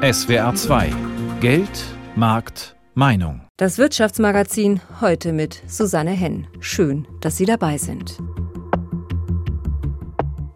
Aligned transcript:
SWR 0.00 0.54
2 0.54 0.92
Geld, 1.40 1.68
Markt, 2.14 2.76
Meinung. 2.94 3.40
Das 3.56 3.78
Wirtschaftsmagazin 3.78 4.80
heute 5.00 5.32
mit 5.32 5.60
Susanne 5.66 6.12
Henn. 6.12 6.46
Schön, 6.60 7.08
dass 7.20 7.36
Sie 7.36 7.46
dabei 7.46 7.78
sind. 7.78 8.16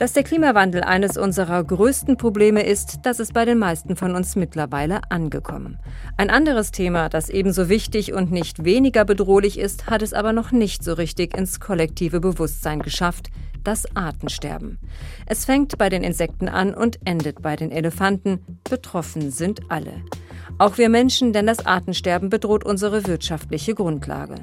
Dass 0.02 0.14
der 0.14 0.24
Klimawandel 0.24 0.82
eines 0.82 1.16
unserer 1.16 1.62
größten 1.62 2.16
Probleme 2.16 2.66
ist, 2.66 2.98
das 3.04 3.20
ist 3.20 3.32
bei 3.34 3.44
den 3.44 3.58
meisten 3.58 3.94
von 3.94 4.16
uns 4.16 4.34
mittlerweile 4.34 5.00
angekommen. 5.10 5.78
Ein 6.16 6.28
anderes 6.28 6.72
Thema, 6.72 7.08
das 7.08 7.28
ebenso 7.28 7.68
wichtig 7.68 8.12
und 8.12 8.32
nicht 8.32 8.64
weniger 8.64 9.04
bedrohlich 9.04 9.60
ist, 9.60 9.86
hat 9.86 10.02
es 10.02 10.12
aber 10.12 10.32
noch 10.32 10.50
nicht 10.50 10.82
so 10.82 10.94
richtig 10.94 11.38
ins 11.38 11.60
kollektive 11.60 12.18
Bewusstsein 12.18 12.80
geschafft, 12.80 13.30
das 13.62 13.94
Artensterben. 13.94 14.80
Es 15.26 15.44
fängt 15.44 15.78
bei 15.78 15.88
den 15.88 16.02
Insekten 16.02 16.48
an 16.48 16.74
und 16.74 16.98
endet 17.04 17.40
bei 17.40 17.54
den 17.54 17.70
Elefanten. 17.70 18.40
Betroffen 18.68 19.30
sind 19.30 19.60
alle. 19.70 20.02
Auch 20.58 20.78
wir 20.78 20.88
Menschen, 20.88 21.32
denn 21.32 21.46
das 21.46 21.64
Artensterben 21.64 22.28
bedroht 22.28 22.64
unsere 22.64 23.06
wirtschaftliche 23.06 23.76
Grundlage. 23.76 24.34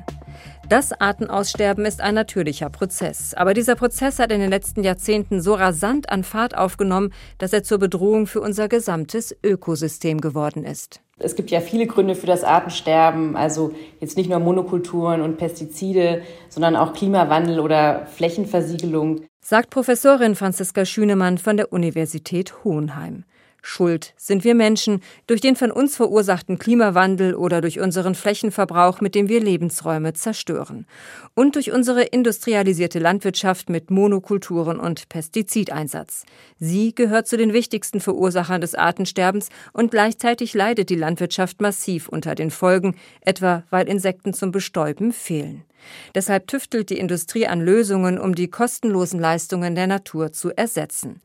Das 0.70 0.94
Artenaussterben 0.94 1.84
ist 1.84 2.00
ein 2.00 2.14
natürlicher 2.14 2.70
Prozess. 2.70 3.34
Aber 3.34 3.56
dieser 3.56 3.76
Prozess 3.76 4.20
hat 4.20 4.32
in 4.32 4.40
den 4.40 4.52
letzten 4.52 4.84
Jahrzehnten 4.84 5.42
so 5.42 5.56
rasant 5.56 6.12
an 6.12 6.24
Fahrt 6.24 6.56
aufgenommen, 6.56 7.12
dass 7.40 7.54
er 7.54 7.64
zur 7.64 7.80
Bedrohung 7.80 8.28
für 8.28 8.40
unser 8.40 8.68
gesamtes 8.68 9.36
Ökosystem 9.44 10.22
geworden 10.22 10.64
ist. 10.64 11.02
Es 11.18 11.36
gibt 11.36 11.50
ja 11.50 11.60
viele 11.60 11.88
Gründe 11.88 12.14
für 12.14 12.28
das 12.28 12.44
Artensterben, 12.44 13.36
also 13.36 13.74
jetzt 14.00 14.16
nicht 14.16 14.30
nur 14.30 14.38
Monokulturen 14.38 15.22
und 15.22 15.38
Pestizide, 15.38 16.22
sondern 16.50 16.76
auch 16.76 16.94
Klimawandel 16.94 17.60
oder 17.60 18.06
Flächenversiegelung. 18.06 19.22
Sagt 19.42 19.72
Professorin 19.72 20.36
Franziska 20.36 20.86
Schünemann 20.86 21.40
von 21.40 21.58
der 21.58 21.74
Universität 21.74 22.64
Hohenheim. 22.64 23.24
Schuld 23.62 24.14
sind 24.18 24.44
wir 24.44 24.56
Menschen 24.56 25.02
durch 25.28 25.42
den 25.42 25.56
von 25.56 25.72
uns 25.72 25.96
verursachten 25.96 26.60
Klimawandel 26.60 27.36
oder 27.36 27.62
durch 27.62 27.80
unseren 27.80 28.16
Flächenverbrauch, 28.16 29.02
mit 29.02 29.16
dem 29.16 29.30
wir 29.30 29.42
Lebensräume 29.42 30.14
zerstören. 30.14 30.86
Und 31.36 31.56
durch 31.56 31.72
unsere 31.72 32.04
industrialisierte 32.04 33.00
Landwirtschaft 33.00 33.70
mit 33.70 33.92
Monokulturen 33.92 34.80
und 34.80 35.10
Pestizideinsatz. 35.10 36.24
Sie 36.60 36.96
gehört 36.96 37.28
zu 37.28 37.38
den 37.38 37.54
wichtigsten 37.54 38.00
Verursachern 38.00 38.62
des 38.62 38.76
Artensterbens 38.76 39.50
und 39.74 39.92
gleichzeitig 39.92 40.54
leidet 40.54 40.90
die 40.90 40.96
Landwirtschaft 40.96 41.62
massiv 41.62 42.08
unter 42.10 42.36
den 42.36 42.52
Folgen, 42.52 42.96
etwa 43.22 43.64
weil 43.70 43.88
Insekten 43.88 44.34
zum 44.34 44.52
Bestäuben 44.52 45.12
fehlen. 45.12 45.64
Deshalb 46.16 46.48
tüftelt 46.48 46.90
die 46.90 46.98
Industrie 46.98 47.48
an 47.48 47.62
Lösungen, 47.62 48.20
um 48.20 48.36
die 48.36 48.50
kostenlosen 48.50 49.20
Leistungen 49.20 49.76
der 49.76 49.88
Natur 49.88 50.32
zu 50.32 50.52
ersetzen. 50.52 51.22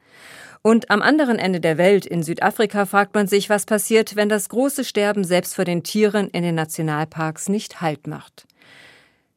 Und 0.67 0.91
am 0.91 1.03
anderen 1.03 1.39
Ende 1.39 1.61
der 1.61 1.77
Welt, 1.77 2.07
in 2.07 2.23
Südafrika, 2.23 2.87
fragt 2.87 3.15
man 3.15 3.27
sich, 3.27 3.51
was 3.51 3.67
passiert, 3.67 4.17
wenn 4.17 4.31
das 4.31 4.49
große 4.49 4.85
Sterben 4.85 5.23
selbst 5.23 5.55
vor 5.55 5.67
den 5.67 5.83
Tieren 5.83 6.31
in 6.31 6.43
den 6.43 6.55
Nationalparks 6.55 7.51
nicht 7.51 7.83
Halt 7.83 8.07
macht. 8.07 8.47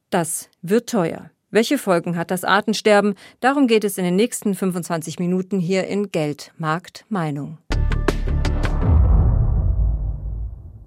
Das 0.09 0.50
wird 0.61 0.88
teuer. 0.88 1.30
Welche 1.52 1.78
Folgen 1.78 2.16
hat 2.16 2.31
das 2.31 2.45
Artensterben? 2.45 3.16
Darum 3.42 3.67
geht 3.67 3.83
es 3.83 3.98
in 3.98 4.05
den 4.05 4.16
nächsten 4.16 4.55
25 4.55 5.20
Minuten 5.20 5.59
hier 5.59 5.86
in 5.88 6.14
Geld, 6.14 6.53
Markt, 6.58 7.03
Meinung. 7.09 7.58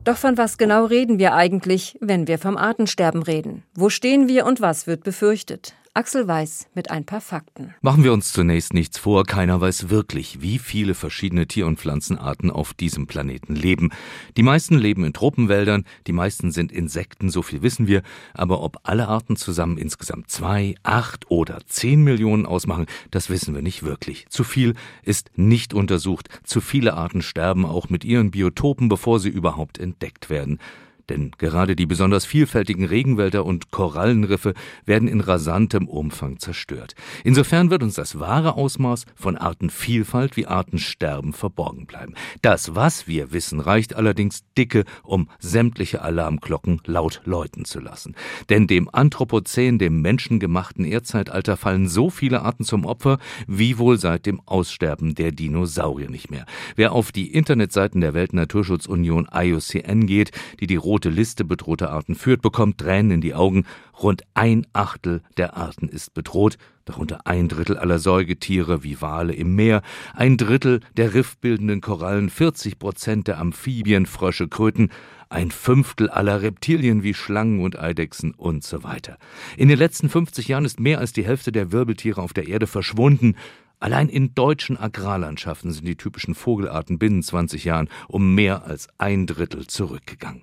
Doch 0.04 0.16
von 0.16 0.38
was 0.38 0.56
genau 0.56 0.86
reden 0.86 1.18
wir 1.18 1.34
eigentlich, 1.34 1.98
wenn 2.00 2.26
wir 2.26 2.38
vom 2.38 2.56
Artensterben 2.56 3.22
reden? 3.22 3.64
Wo 3.74 3.90
stehen 3.90 4.26
wir 4.26 4.46
und 4.46 4.62
was 4.62 4.86
wird 4.86 5.04
befürchtet? 5.04 5.74
Axel 5.92 6.28
Weiß 6.28 6.68
mit 6.72 6.92
ein 6.92 7.04
paar 7.04 7.20
Fakten. 7.20 7.74
Machen 7.80 8.04
wir 8.04 8.12
uns 8.12 8.32
zunächst 8.32 8.74
nichts 8.74 8.96
vor, 8.96 9.24
keiner 9.24 9.60
weiß 9.60 9.90
wirklich, 9.90 10.40
wie 10.40 10.60
viele 10.60 10.94
verschiedene 10.94 11.48
Tier- 11.48 11.66
und 11.66 11.80
Pflanzenarten 11.80 12.52
auf 12.52 12.74
diesem 12.74 13.08
Planeten 13.08 13.56
leben. 13.56 13.90
Die 14.36 14.44
meisten 14.44 14.78
leben 14.78 15.02
in 15.02 15.12
Tropenwäldern, 15.12 15.84
die 16.06 16.12
meisten 16.12 16.52
sind 16.52 16.70
Insekten, 16.70 17.28
so 17.28 17.42
viel 17.42 17.62
wissen 17.62 17.88
wir, 17.88 18.02
aber 18.34 18.62
ob 18.62 18.76
alle 18.84 19.08
Arten 19.08 19.34
zusammen 19.34 19.78
insgesamt 19.78 20.30
zwei, 20.30 20.76
acht 20.84 21.28
oder 21.28 21.58
zehn 21.66 22.04
Millionen 22.04 22.46
ausmachen, 22.46 22.86
das 23.10 23.28
wissen 23.28 23.52
wir 23.52 23.62
nicht 23.62 23.82
wirklich. 23.82 24.26
Zu 24.28 24.44
viel 24.44 24.74
ist 25.02 25.32
nicht 25.34 25.74
untersucht, 25.74 26.28
zu 26.44 26.60
viele 26.60 26.94
Arten 26.94 27.20
sterben 27.20 27.66
auch 27.66 27.88
mit 27.88 28.04
ihren 28.04 28.30
Biotopen, 28.30 28.88
bevor 28.88 29.18
sie 29.18 29.28
überhaupt 29.28 29.78
entdeckt 29.78 30.30
werden. 30.30 30.60
Denn 31.10 31.32
gerade 31.36 31.74
die 31.74 31.86
besonders 31.86 32.24
vielfältigen 32.24 32.84
Regenwälder 32.84 33.44
und 33.44 33.72
Korallenriffe 33.72 34.54
werden 34.86 35.08
in 35.08 35.20
rasantem 35.20 35.88
Umfang 35.88 36.38
zerstört. 36.38 36.94
Insofern 37.24 37.70
wird 37.70 37.82
uns 37.82 37.96
das 37.96 38.20
wahre 38.20 38.54
Ausmaß 38.54 39.06
von 39.16 39.36
Artenvielfalt 39.36 40.36
wie 40.36 40.46
Artensterben 40.46 41.32
verborgen 41.32 41.86
bleiben. 41.86 42.14
Das, 42.42 42.76
was 42.76 43.08
wir 43.08 43.32
wissen, 43.32 43.58
reicht 43.58 43.96
allerdings 43.96 44.44
dicke, 44.56 44.84
um 45.02 45.28
sämtliche 45.40 46.02
Alarmglocken 46.02 46.80
laut 46.86 47.22
läuten 47.24 47.64
zu 47.64 47.80
lassen. 47.80 48.14
Denn 48.48 48.68
dem 48.68 48.88
Anthropozän, 48.92 49.78
dem 49.78 50.00
menschengemachten 50.02 50.84
Erdzeitalter, 50.84 51.56
fallen 51.56 51.88
so 51.88 52.08
viele 52.08 52.42
Arten 52.42 52.64
zum 52.64 52.84
Opfer, 52.84 53.18
wie 53.48 53.78
wohl 53.78 53.98
seit 53.98 54.26
dem 54.26 54.40
Aussterben 54.46 55.16
der 55.16 55.32
Dinosaurier 55.32 56.08
nicht 56.08 56.30
mehr. 56.30 56.46
Wer 56.76 56.92
auf 56.92 57.10
die 57.10 57.34
Internetseiten 57.34 58.00
der 58.00 58.14
Weltnaturschutzunion 58.14 59.28
IUCN 59.34 60.06
geht, 60.06 60.30
die 60.60 60.68
die 60.68 60.76
rote 60.76 60.99
Liste 61.08 61.44
bedrohter 61.44 61.90
Arten 61.90 62.14
führt, 62.14 62.42
bekommt 62.42 62.78
Tränen 62.78 63.12
in 63.12 63.20
die 63.20 63.34
Augen. 63.34 63.64
Rund 64.02 64.22
ein 64.34 64.66
Achtel 64.72 65.22
der 65.36 65.56
Arten 65.56 65.88
ist 65.88 66.12
bedroht, 66.12 66.58
darunter 66.84 67.26
ein 67.26 67.48
Drittel 67.48 67.78
aller 67.78 67.98
Säugetiere 67.98 68.82
wie 68.82 69.00
Wale 69.00 69.32
im 69.32 69.54
Meer, 69.54 69.82
ein 70.14 70.36
Drittel 70.36 70.80
der 70.96 71.14
riffbildenden 71.14 71.80
Korallen, 71.80 72.28
40 72.28 72.78
Prozent 72.78 73.28
der 73.28 73.38
Amphibien, 73.38 74.06
Frösche, 74.06 74.48
Kröten, 74.48 74.90
ein 75.30 75.52
Fünftel 75.52 76.10
aller 76.10 76.42
Reptilien 76.42 77.02
wie 77.02 77.14
Schlangen 77.14 77.60
und 77.60 77.78
Eidechsen 77.78 78.34
und 78.34 78.64
so 78.64 78.82
weiter. 78.82 79.16
In 79.56 79.68
den 79.68 79.78
letzten 79.78 80.08
50 80.08 80.48
Jahren 80.48 80.64
ist 80.64 80.80
mehr 80.80 80.98
als 80.98 81.12
die 81.12 81.24
Hälfte 81.24 81.52
der 81.52 81.72
Wirbeltiere 81.72 82.20
auf 82.20 82.32
der 82.32 82.48
Erde 82.48 82.66
verschwunden. 82.66 83.36
Allein 83.78 84.08
in 84.10 84.34
deutschen 84.34 84.76
Agrarlandschaften 84.76 85.72
sind 85.72 85.86
die 85.86 85.96
typischen 85.96 86.34
Vogelarten 86.34 86.98
binnen 86.98 87.22
20 87.22 87.64
Jahren 87.64 87.88
um 88.08 88.34
mehr 88.34 88.64
als 88.64 88.88
ein 88.98 89.26
Drittel 89.26 89.66
zurückgegangen. 89.68 90.42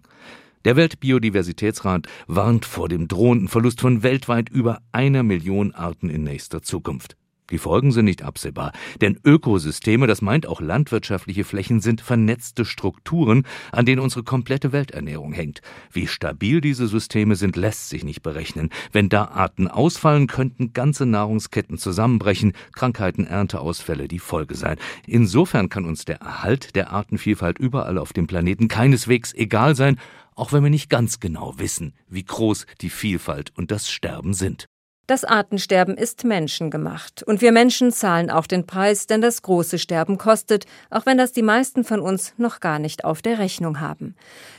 Der 0.65 0.75
Weltbiodiversitätsrat 0.75 2.07
warnt 2.27 2.65
vor 2.65 2.89
dem 2.89 3.07
drohenden 3.07 3.47
Verlust 3.47 3.79
von 3.81 4.03
weltweit 4.03 4.49
über 4.49 4.81
einer 4.91 5.23
Million 5.23 5.73
Arten 5.73 6.09
in 6.09 6.23
nächster 6.23 6.61
Zukunft. 6.61 7.15
Die 7.49 7.59
Folgen 7.59 7.93
sind 7.93 8.03
nicht 8.03 8.23
absehbar, 8.23 8.73
denn 8.99 9.17
Ökosysteme, 9.23 10.05
das 10.05 10.21
meint 10.21 10.47
auch 10.47 10.59
landwirtschaftliche 10.59 11.45
Flächen, 11.45 11.79
sind 11.79 12.01
vernetzte 12.01 12.65
Strukturen, 12.65 13.43
an 13.71 13.85
denen 13.85 14.01
unsere 14.01 14.23
komplette 14.23 14.73
Welternährung 14.73 15.31
hängt. 15.31 15.61
Wie 15.89 16.07
stabil 16.07 16.59
diese 16.59 16.87
Systeme 16.87 17.37
sind, 17.37 17.55
lässt 17.55 17.87
sich 17.87 18.03
nicht 18.03 18.21
berechnen. 18.21 18.69
Wenn 18.91 19.07
da 19.07 19.25
Arten 19.25 19.69
ausfallen, 19.69 20.27
könnten 20.27 20.73
ganze 20.73 21.05
Nahrungsketten 21.05 21.77
zusammenbrechen, 21.77 22.51
Krankheiten, 22.73 23.25
Ernteausfälle 23.25 24.09
die 24.09 24.19
Folge 24.19 24.55
sein. 24.55 24.77
Insofern 25.05 25.69
kann 25.69 25.85
uns 25.85 26.03
der 26.03 26.17
Erhalt 26.17 26.75
der 26.75 26.91
Artenvielfalt 26.91 27.59
überall 27.59 27.97
auf 27.97 28.11
dem 28.11 28.27
Planeten 28.27 28.67
keineswegs 28.67 29.33
egal 29.33 29.73
sein, 29.77 29.97
auch 30.37 30.53
wenn 30.53 30.63
wir 30.63 30.69
nicht 30.69 30.89
ganz 30.89 31.19
genau 31.19 31.55
wissen, 31.57 31.93
wie 32.07 32.23
groß 32.23 32.65
die 32.79 32.89
Vielfalt 32.89 33.51
und 33.57 33.71
das 33.71 33.89
Sterben 33.89 34.33
sind. 34.33 34.67
Das 35.07 35.23
Artensterben 35.23 35.95
ist 35.95 36.25
menschengemacht. 36.25 37.23
Und 37.23 37.39
wir 37.39 37.53
Menschen 37.53 37.93
zahlen 37.93 38.29
auch 38.29 38.45
den 38.45 38.67
Preis, 38.67 39.07
denn 39.07 39.21
das 39.21 39.41
große 39.41 39.79
Sterben 39.79 40.17
kostet, 40.17 40.65
auch 40.89 41.05
wenn 41.05 41.17
das 41.17 41.31
die 41.31 41.43
meisten 41.43 41.85
von 41.85 42.01
uns 42.01 42.33
noch 42.35 42.59
gar 42.59 42.77
nicht 42.77 43.05
auf 43.05 43.21
der 43.21 43.39
Rechnung 43.39 43.79
haben. 43.79 44.15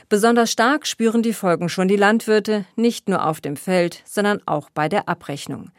Besonders 0.09 0.51
stark 0.51 0.87
spüren 0.87 1.21
die 1.21 1.33
Folgen 1.33 1.69
schon 1.69 1.87
die 1.87 1.97
Landwirte, 1.97 2.65
nicht 2.75 3.09
nur 3.09 3.27
auf 3.27 3.41
dem 3.41 3.57
Feld, 3.57 4.01
sondern 4.05 4.41
auch 4.47 4.71
bei 4.71 4.89
der 4.89 5.07
Abrechnung. 5.07 5.69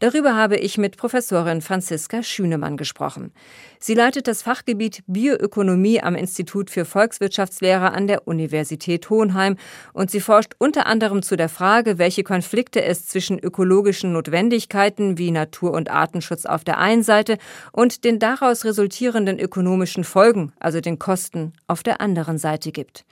Darüber 0.00 0.36
habe 0.36 0.58
ich 0.58 0.76
mit 0.76 0.98
Professorin 0.98 1.62
Franziska 1.62 2.22
Schünemann 2.22 2.76
gesprochen. 2.76 3.32
Sie 3.80 3.94
leitet 3.94 4.26
das 4.26 4.42
Fachgebiet 4.42 5.02
Bioökonomie 5.06 6.00
am 6.00 6.16
Institut 6.16 6.70
für 6.70 6.84
Volkswirtschaftslehre 6.84 7.92
an 7.92 8.08
der 8.08 8.26
Universität 8.26 9.08
Hohenheim 9.08 9.56
und 9.92 10.10
sie 10.10 10.20
forscht 10.20 10.54
unter 10.58 10.86
anderem 10.86 11.22
zu 11.22 11.36
der 11.36 11.48
Frage, 11.48 11.98
welche 11.98 12.24
Konflikte 12.24 12.82
es 12.82 13.06
zwischen 13.06 13.38
ökologischen 13.38 14.12
Notwendigkeiten 14.12 15.16
wie 15.16 15.30
Natur- 15.30 15.74
und 15.74 15.90
Artenschutz 15.90 16.44
auf 16.44 16.64
der 16.64 16.78
einen 16.78 17.04
Seite 17.04 17.38
und 17.72 18.04
den 18.04 18.18
daraus 18.18 18.64
resultierenden 18.64 19.38
ökonomischen 19.38 20.02
Folgen, 20.02 20.52
also 20.58 20.80
den 20.80 20.98
Kosten, 20.98 21.52
auf 21.68 21.84
der 21.84 22.00
anderen 22.00 22.38
Seite 22.38 22.72
gibt. 22.72 23.04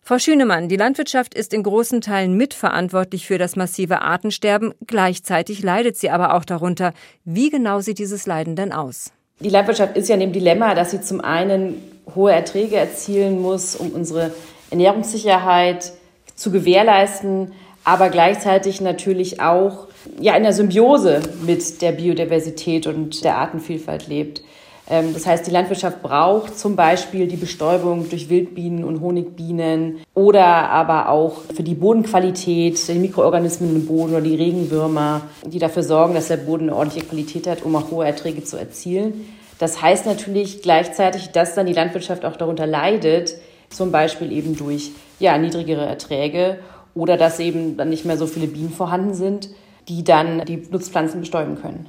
Frau 0.00 0.18
Schünemann, 0.18 0.68
die 0.68 0.76
Landwirtschaft 0.76 1.34
ist 1.34 1.54
in 1.54 1.62
großen 1.62 2.02
Teilen 2.02 2.36
mitverantwortlich 2.36 3.26
für 3.26 3.38
das 3.38 3.56
massive 3.56 4.02
Artensterben. 4.02 4.74
Gleichzeitig 4.86 5.62
leidet 5.62 5.96
sie 5.96 6.10
aber 6.10 6.34
auch 6.34 6.44
darunter. 6.44 6.92
Wie 7.24 7.48
genau 7.48 7.80
sieht 7.80 7.98
dieses 7.98 8.26
Leiden 8.26 8.54
denn 8.54 8.72
aus? 8.72 9.12
Die 9.40 9.48
Landwirtschaft 9.48 9.96
ist 9.96 10.08
ja 10.08 10.14
in 10.14 10.20
dem 10.20 10.32
Dilemma, 10.32 10.74
dass 10.74 10.92
sie 10.92 11.00
zum 11.00 11.20
einen 11.20 11.82
hohe 12.14 12.32
Erträge 12.32 12.76
erzielen 12.76 13.42
muss, 13.42 13.74
um 13.74 13.90
unsere 13.90 14.32
Ernährungssicherheit 14.70 15.92
zu 16.36 16.50
gewährleisten, 16.50 17.52
aber 17.82 18.10
gleichzeitig 18.10 18.80
natürlich 18.80 19.40
auch 19.40 19.88
ja, 20.20 20.36
in 20.36 20.42
der 20.42 20.52
Symbiose 20.52 21.20
mit 21.44 21.82
der 21.82 21.92
Biodiversität 21.92 22.86
und 22.86 23.24
der 23.24 23.36
Artenvielfalt 23.36 24.06
lebt. 24.06 24.42
Ähm, 24.88 25.14
das 25.14 25.26
heißt, 25.26 25.46
die 25.46 25.50
Landwirtschaft 25.50 26.02
braucht 26.02 26.58
zum 26.58 26.76
Beispiel 26.76 27.26
die 27.26 27.36
Bestäubung 27.36 28.08
durch 28.08 28.28
Wildbienen 28.28 28.84
und 28.84 29.00
Honigbienen 29.00 30.00
oder 30.14 30.44
aber 30.44 31.08
auch 31.08 31.42
für 31.54 31.62
die 31.62 31.74
Bodenqualität, 31.74 32.86
die 32.86 32.98
Mikroorganismen 32.98 33.74
im 33.74 33.86
Boden 33.86 34.12
oder 34.12 34.20
die 34.20 34.36
Regenwürmer, 34.36 35.22
die 35.46 35.58
dafür 35.58 35.82
sorgen, 35.82 36.14
dass 36.14 36.28
der 36.28 36.36
Boden 36.36 36.64
eine 36.64 36.76
ordentliche 36.76 37.06
Qualität 37.06 37.46
hat, 37.46 37.62
um 37.62 37.74
auch 37.76 37.90
hohe 37.90 38.04
Erträge 38.04 38.44
zu 38.44 38.56
erzielen. 38.56 39.26
Das 39.58 39.80
heißt 39.80 40.04
natürlich 40.04 40.62
gleichzeitig, 40.62 41.30
dass 41.30 41.54
dann 41.54 41.66
die 41.66 41.72
Landwirtschaft 41.72 42.24
auch 42.24 42.36
darunter 42.36 42.66
leidet, 42.66 43.36
zum 43.70 43.90
Beispiel 43.90 44.32
eben 44.32 44.56
durch 44.56 44.90
ja, 45.18 45.38
niedrigere 45.38 45.86
Erträge 45.86 46.58
oder 46.94 47.16
dass 47.16 47.40
eben 47.40 47.76
dann 47.76 47.88
nicht 47.88 48.04
mehr 48.04 48.18
so 48.18 48.26
viele 48.26 48.46
Bienen 48.46 48.70
vorhanden 48.70 49.14
sind, 49.14 49.48
die 49.88 50.04
dann 50.04 50.44
die 50.44 50.56
Nutzpflanzen 50.70 51.20
bestäuben 51.20 51.60
können. 51.60 51.86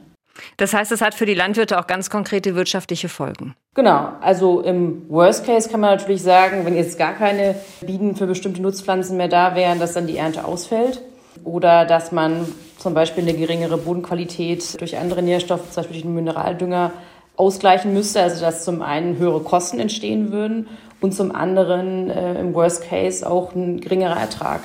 Das 0.57 0.73
heißt, 0.73 0.91
es 0.91 1.01
hat 1.01 1.13
für 1.13 1.25
die 1.25 1.33
Landwirte 1.33 1.79
auch 1.79 1.87
ganz 1.87 2.09
konkrete 2.09 2.55
wirtschaftliche 2.55 3.09
Folgen. 3.09 3.55
Genau. 3.73 4.09
Also 4.21 4.61
im 4.61 5.09
Worst 5.09 5.45
Case 5.45 5.69
kann 5.69 5.79
man 5.79 5.95
natürlich 5.95 6.23
sagen, 6.23 6.65
wenn 6.65 6.75
jetzt 6.75 6.97
gar 6.97 7.13
keine 7.13 7.55
Bienen 7.81 8.15
für 8.15 8.27
bestimmte 8.27 8.61
Nutzpflanzen 8.61 9.17
mehr 9.17 9.27
da 9.27 9.55
wären, 9.55 9.79
dass 9.79 9.93
dann 9.93 10.07
die 10.07 10.17
Ernte 10.17 10.45
ausfällt. 10.45 11.01
Oder 11.43 11.85
dass 11.85 12.11
man 12.11 12.47
zum 12.77 12.93
Beispiel 12.93 13.23
eine 13.23 13.33
geringere 13.33 13.77
Bodenqualität 13.77 14.79
durch 14.79 14.97
andere 14.97 15.21
Nährstoffe, 15.21 15.69
zum 15.69 15.75
Beispiel 15.75 15.95
durch 15.95 16.03
den 16.03 16.15
Mineraldünger, 16.15 16.91
ausgleichen 17.35 17.93
müsste. 17.93 18.21
Also 18.21 18.41
dass 18.41 18.63
zum 18.63 18.81
einen 18.81 19.17
höhere 19.17 19.41
Kosten 19.41 19.79
entstehen 19.79 20.31
würden 20.31 20.67
und 21.01 21.13
zum 21.13 21.35
anderen 21.35 22.09
äh, 22.09 22.39
im 22.39 22.53
Worst 22.53 22.87
Case 22.87 23.29
auch 23.29 23.53
ein 23.53 23.81
geringerer 23.81 24.19
Ertrag. 24.19 24.61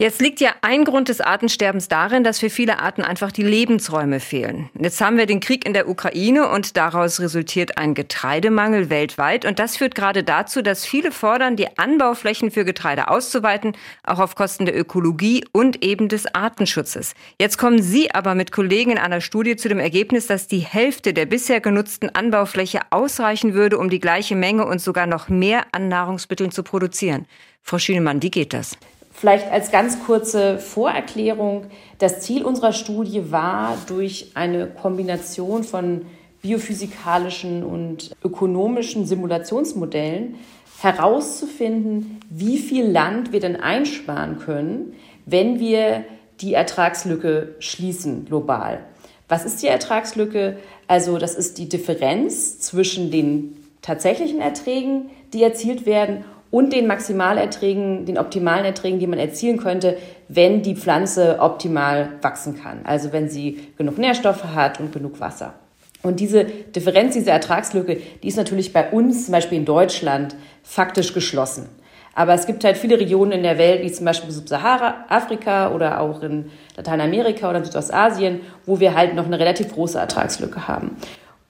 Jetzt 0.00 0.20
liegt 0.20 0.38
ja 0.38 0.54
ein 0.62 0.84
Grund 0.84 1.08
des 1.08 1.20
Artensterbens 1.20 1.88
darin, 1.88 2.22
dass 2.22 2.38
für 2.38 2.50
viele 2.50 2.78
Arten 2.78 3.02
einfach 3.02 3.32
die 3.32 3.42
Lebensräume 3.42 4.20
fehlen. 4.20 4.70
Jetzt 4.78 5.00
haben 5.00 5.16
wir 5.18 5.26
den 5.26 5.40
Krieg 5.40 5.66
in 5.66 5.72
der 5.72 5.88
Ukraine 5.88 6.48
und 6.50 6.76
daraus 6.76 7.18
resultiert 7.18 7.78
ein 7.78 7.94
Getreidemangel 7.94 8.90
weltweit. 8.90 9.44
Und 9.44 9.58
das 9.58 9.76
führt 9.76 9.96
gerade 9.96 10.22
dazu, 10.22 10.62
dass 10.62 10.86
viele 10.86 11.10
fordern, 11.10 11.56
die 11.56 11.76
Anbauflächen 11.78 12.52
für 12.52 12.64
Getreide 12.64 13.08
auszuweiten, 13.08 13.72
auch 14.04 14.20
auf 14.20 14.36
Kosten 14.36 14.66
der 14.66 14.78
Ökologie 14.78 15.44
und 15.50 15.82
eben 15.82 16.08
des 16.08 16.32
Artenschutzes. 16.32 17.14
Jetzt 17.40 17.58
kommen 17.58 17.82
Sie 17.82 18.12
aber 18.12 18.36
mit 18.36 18.52
Kollegen 18.52 18.92
in 18.92 18.98
einer 18.98 19.20
Studie 19.20 19.56
zu 19.56 19.68
dem 19.68 19.80
Ergebnis, 19.80 20.28
dass 20.28 20.46
die 20.46 20.60
Hälfte 20.60 21.12
der 21.12 21.26
bisher 21.26 21.60
genutzten 21.60 22.14
Anbaufläche 22.14 22.82
ausreichen 22.90 23.54
würde, 23.54 23.78
um 23.78 23.90
die 23.90 23.98
gleiche 23.98 24.36
Menge 24.36 24.64
und 24.64 24.80
sogar 24.80 25.08
noch 25.08 25.28
mehr 25.28 25.64
an 25.72 25.88
Nahrungsmitteln 25.88 26.52
zu 26.52 26.62
produzieren. 26.62 27.26
Frau 27.64 27.80
Schünemann, 27.80 28.22
wie 28.22 28.30
geht 28.30 28.52
das? 28.52 28.78
Vielleicht 29.18 29.50
als 29.50 29.72
ganz 29.72 30.04
kurze 30.04 30.58
Vorerklärung. 30.58 31.64
Das 31.98 32.20
Ziel 32.20 32.44
unserer 32.44 32.72
Studie 32.72 33.32
war, 33.32 33.76
durch 33.88 34.30
eine 34.34 34.68
Kombination 34.68 35.64
von 35.64 36.02
biophysikalischen 36.40 37.64
und 37.64 38.14
ökonomischen 38.22 39.06
Simulationsmodellen 39.06 40.36
herauszufinden, 40.80 42.20
wie 42.30 42.58
viel 42.58 42.86
Land 42.86 43.32
wir 43.32 43.40
denn 43.40 43.56
einsparen 43.56 44.38
können, 44.38 44.92
wenn 45.26 45.58
wir 45.58 46.04
die 46.40 46.54
Ertragslücke 46.54 47.56
schließen 47.58 48.24
global. 48.24 48.84
Was 49.26 49.44
ist 49.44 49.60
die 49.64 49.66
Ertragslücke? 49.66 50.58
Also 50.86 51.18
das 51.18 51.34
ist 51.34 51.58
die 51.58 51.68
Differenz 51.68 52.60
zwischen 52.60 53.10
den 53.10 53.56
tatsächlichen 53.82 54.40
Erträgen, 54.40 55.10
die 55.32 55.42
erzielt 55.42 55.86
werden, 55.86 56.24
und 56.50 56.72
den 56.72 56.86
Maximalerträgen, 56.86 58.06
den 58.06 58.18
optimalen 58.18 58.64
Erträgen, 58.64 58.98
die 58.98 59.06
man 59.06 59.18
erzielen 59.18 59.58
könnte, 59.58 59.96
wenn 60.28 60.62
die 60.62 60.74
Pflanze 60.74 61.38
optimal 61.40 62.10
wachsen 62.22 62.60
kann. 62.60 62.80
Also 62.84 63.12
wenn 63.12 63.28
sie 63.28 63.68
genug 63.76 63.98
Nährstoffe 63.98 64.44
hat 64.44 64.80
und 64.80 64.92
genug 64.92 65.20
Wasser. 65.20 65.54
Und 66.02 66.20
diese 66.20 66.44
Differenz, 66.44 67.14
diese 67.14 67.30
Ertragslücke, 67.30 67.98
die 68.22 68.28
ist 68.28 68.36
natürlich 68.36 68.72
bei 68.72 68.90
uns, 68.90 69.26
zum 69.26 69.32
Beispiel 69.32 69.58
in 69.58 69.64
Deutschland, 69.64 70.36
faktisch 70.62 71.12
geschlossen. 71.12 71.68
Aber 72.14 72.34
es 72.34 72.46
gibt 72.46 72.64
halt 72.64 72.76
viele 72.76 72.98
Regionen 72.98 73.32
in 73.32 73.42
der 73.42 73.58
Welt, 73.58 73.82
wie 73.82 73.92
zum 73.92 74.04
Beispiel 74.04 74.30
Subsahara-Afrika 74.30 75.72
oder 75.72 76.00
auch 76.00 76.22
in 76.22 76.50
Lateinamerika 76.76 77.48
oder 77.48 77.58
in 77.58 77.64
Südostasien, 77.64 78.40
wo 78.66 78.80
wir 78.80 78.94
halt 78.94 79.14
noch 79.14 79.26
eine 79.26 79.38
relativ 79.38 79.72
große 79.72 79.98
Ertragslücke 79.98 80.66
haben. 80.66 80.96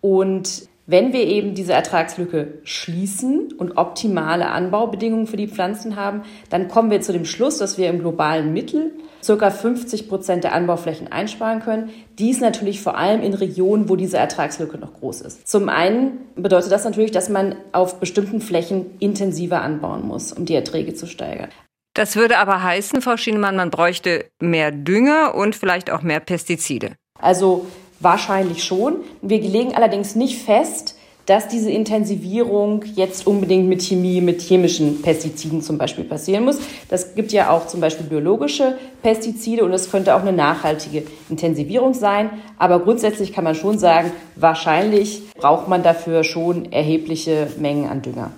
Und 0.00 0.68
wenn 0.88 1.12
wir 1.12 1.26
eben 1.26 1.54
diese 1.54 1.74
Ertragslücke 1.74 2.60
schließen 2.64 3.52
und 3.52 3.76
optimale 3.76 4.48
Anbaubedingungen 4.48 5.26
für 5.26 5.36
die 5.36 5.46
Pflanzen 5.46 5.96
haben, 5.96 6.22
dann 6.48 6.68
kommen 6.68 6.90
wir 6.90 7.02
zu 7.02 7.12
dem 7.12 7.26
Schluss, 7.26 7.58
dass 7.58 7.76
wir 7.76 7.90
im 7.90 7.98
globalen 7.98 8.54
Mittel 8.54 8.92
circa 9.22 9.50
50 9.50 10.08
Prozent 10.08 10.44
der 10.44 10.54
Anbauflächen 10.54 11.12
einsparen 11.12 11.60
können. 11.60 11.90
Dies 12.18 12.40
natürlich 12.40 12.80
vor 12.80 12.96
allem 12.96 13.22
in 13.22 13.34
Regionen, 13.34 13.90
wo 13.90 13.96
diese 13.96 14.16
Ertragslücke 14.16 14.78
noch 14.78 14.94
groß 14.94 15.20
ist. 15.20 15.46
Zum 15.46 15.68
einen 15.68 16.20
bedeutet 16.36 16.72
das 16.72 16.84
natürlich, 16.84 17.10
dass 17.10 17.28
man 17.28 17.56
auf 17.72 18.00
bestimmten 18.00 18.40
Flächen 18.40 18.86
intensiver 18.98 19.60
anbauen 19.60 20.08
muss, 20.08 20.32
um 20.32 20.46
die 20.46 20.54
Erträge 20.54 20.94
zu 20.94 21.06
steigern. 21.06 21.50
Das 21.92 22.16
würde 22.16 22.38
aber 22.38 22.62
heißen, 22.62 23.02
Frau 23.02 23.18
Schienemann, 23.18 23.56
man 23.56 23.68
bräuchte 23.68 24.24
mehr 24.40 24.70
Dünger 24.70 25.34
und 25.34 25.54
vielleicht 25.54 25.90
auch 25.90 26.00
mehr 26.00 26.20
Pestizide. 26.20 26.92
Also 27.20 27.66
Wahrscheinlich 28.00 28.62
schon. 28.64 28.96
Wir 29.22 29.40
legen 29.40 29.74
allerdings 29.74 30.14
nicht 30.14 30.42
fest, 30.42 30.94
dass 31.28 31.46
diese 31.46 31.70
Intensivierung 31.70 32.84
jetzt 32.94 33.26
unbedingt 33.26 33.68
mit 33.68 33.82
Chemie, 33.82 34.22
mit 34.22 34.40
chemischen 34.40 35.02
Pestiziden 35.02 35.60
zum 35.60 35.76
Beispiel 35.76 36.04
passieren 36.04 36.44
muss. 36.44 36.58
Das 36.88 37.14
gibt 37.14 37.32
ja 37.32 37.50
auch 37.50 37.66
zum 37.66 37.80
Beispiel 37.80 38.06
biologische 38.06 38.78
Pestizide 39.02 39.62
und 39.62 39.72
es 39.74 39.90
könnte 39.90 40.14
auch 40.14 40.22
eine 40.22 40.32
nachhaltige 40.32 41.02
Intensivierung 41.28 41.92
sein. 41.92 42.30
Aber 42.56 42.80
grundsätzlich 42.80 43.34
kann 43.34 43.44
man 43.44 43.54
schon 43.54 43.78
sagen, 43.78 44.10
wahrscheinlich 44.36 45.22
braucht 45.34 45.68
man 45.68 45.82
dafür 45.82 46.24
schon 46.24 46.72
erhebliche 46.72 47.48
Mengen 47.58 47.90
an 47.90 48.00
Dünger. 48.00 48.30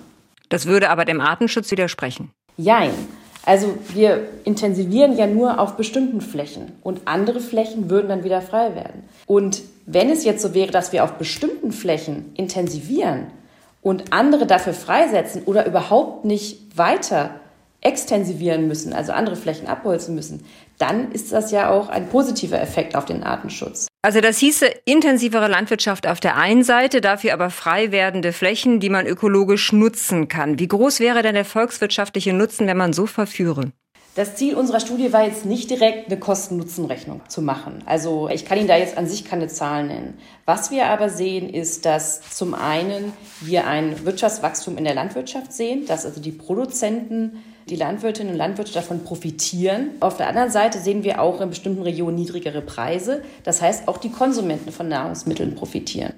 Das 0.49 0.65
würde 0.65 0.89
aber 0.89 1.05
dem 1.05 1.21
Artenschutz 1.21 1.71
widersprechen. 1.71 2.31
Jein. 2.57 2.91
Also 3.45 3.73
wir 3.93 4.27
intensivieren 4.43 5.17
ja 5.17 5.25
nur 5.25 5.59
auf 5.59 5.75
bestimmten 5.75 6.21
Flächen 6.21 6.73
und 6.83 7.01
andere 7.05 7.39
Flächen 7.39 7.89
würden 7.89 8.09
dann 8.09 8.23
wieder 8.23 8.41
frei 8.41 8.75
werden. 8.75 9.03
Und 9.25 9.63
wenn 9.85 10.09
es 10.09 10.23
jetzt 10.23 10.41
so 10.41 10.53
wäre, 10.53 10.71
dass 10.71 10.91
wir 10.91 11.03
auf 11.03 11.13
bestimmten 11.13 11.71
Flächen 11.71 12.33
intensivieren 12.35 13.27
und 13.81 14.13
andere 14.13 14.45
dafür 14.45 14.73
freisetzen 14.73 15.43
oder 15.45 15.65
überhaupt 15.65 16.23
nicht 16.23 16.77
weiter 16.77 17.31
extensivieren 17.81 18.67
müssen, 18.67 18.93
also 18.93 19.11
andere 19.11 19.35
Flächen 19.35 19.67
abholzen 19.67 20.13
müssen, 20.13 20.45
dann 20.77 21.11
ist 21.11 21.31
das 21.31 21.51
ja 21.51 21.71
auch 21.71 21.89
ein 21.89 22.09
positiver 22.09 22.61
Effekt 22.61 22.95
auf 22.95 23.05
den 23.05 23.23
Artenschutz. 23.23 23.87
Also 24.03 24.19
das 24.19 24.39
hieße 24.39 24.65
intensivere 24.85 25.47
Landwirtschaft 25.47 26.07
auf 26.07 26.19
der 26.19 26.35
einen 26.35 26.63
Seite, 26.63 27.01
dafür 27.01 27.33
aber 27.33 27.51
frei 27.51 27.91
werdende 27.91 28.33
Flächen, 28.33 28.79
die 28.79 28.89
man 28.89 29.05
ökologisch 29.05 29.73
nutzen 29.73 30.27
kann. 30.27 30.57
Wie 30.57 30.67
groß 30.67 30.99
wäre 30.99 31.21
denn 31.21 31.35
der 31.35 31.45
volkswirtschaftliche 31.45 32.33
Nutzen, 32.33 32.65
wenn 32.65 32.77
man 32.77 32.93
so 32.93 33.05
verführe? 33.05 33.71
Das 34.15 34.35
Ziel 34.35 34.55
unserer 34.55 34.79
Studie 34.79 35.13
war 35.13 35.25
jetzt 35.25 35.45
nicht 35.45 35.69
direkt 35.69 36.07
eine 36.07 36.19
Kosten-Nutzen-Rechnung 36.19 37.21
zu 37.29 37.43
machen. 37.43 37.83
Also 37.85 38.27
ich 38.27 38.43
kann 38.43 38.57
Ihnen 38.57 38.67
da 38.67 38.75
jetzt 38.75 38.97
an 38.97 39.07
sich 39.07 39.23
keine 39.23 39.47
Zahlen 39.47 39.87
nennen. 39.87 40.17
Was 40.45 40.71
wir 40.71 40.87
aber 40.87 41.09
sehen, 41.09 41.47
ist, 41.47 41.85
dass 41.85 42.21
zum 42.31 42.55
einen 42.55 43.13
wir 43.39 43.67
ein 43.67 44.03
Wirtschaftswachstum 44.03 44.77
in 44.77 44.83
der 44.83 44.95
Landwirtschaft 44.95 45.53
sehen, 45.53 45.85
dass 45.85 46.05
also 46.05 46.19
die 46.19 46.31
Produzenten 46.31 47.41
die 47.69 47.75
Landwirtinnen 47.75 48.33
und 48.33 48.37
Landwirte 48.37 48.73
davon 48.73 49.03
profitieren. 49.03 49.91
Auf 49.99 50.17
der 50.17 50.27
anderen 50.27 50.51
Seite 50.51 50.79
sehen 50.79 51.03
wir 51.03 51.21
auch 51.21 51.41
in 51.41 51.49
bestimmten 51.49 51.81
Regionen 51.81 52.15
niedrigere 52.15 52.61
Preise. 52.61 53.23
Das 53.43 53.61
heißt, 53.61 53.87
auch 53.87 53.97
die 53.97 54.11
Konsumenten 54.11 54.71
von 54.71 54.87
Nahrungsmitteln 54.87 55.55
profitieren. 55.55 56.13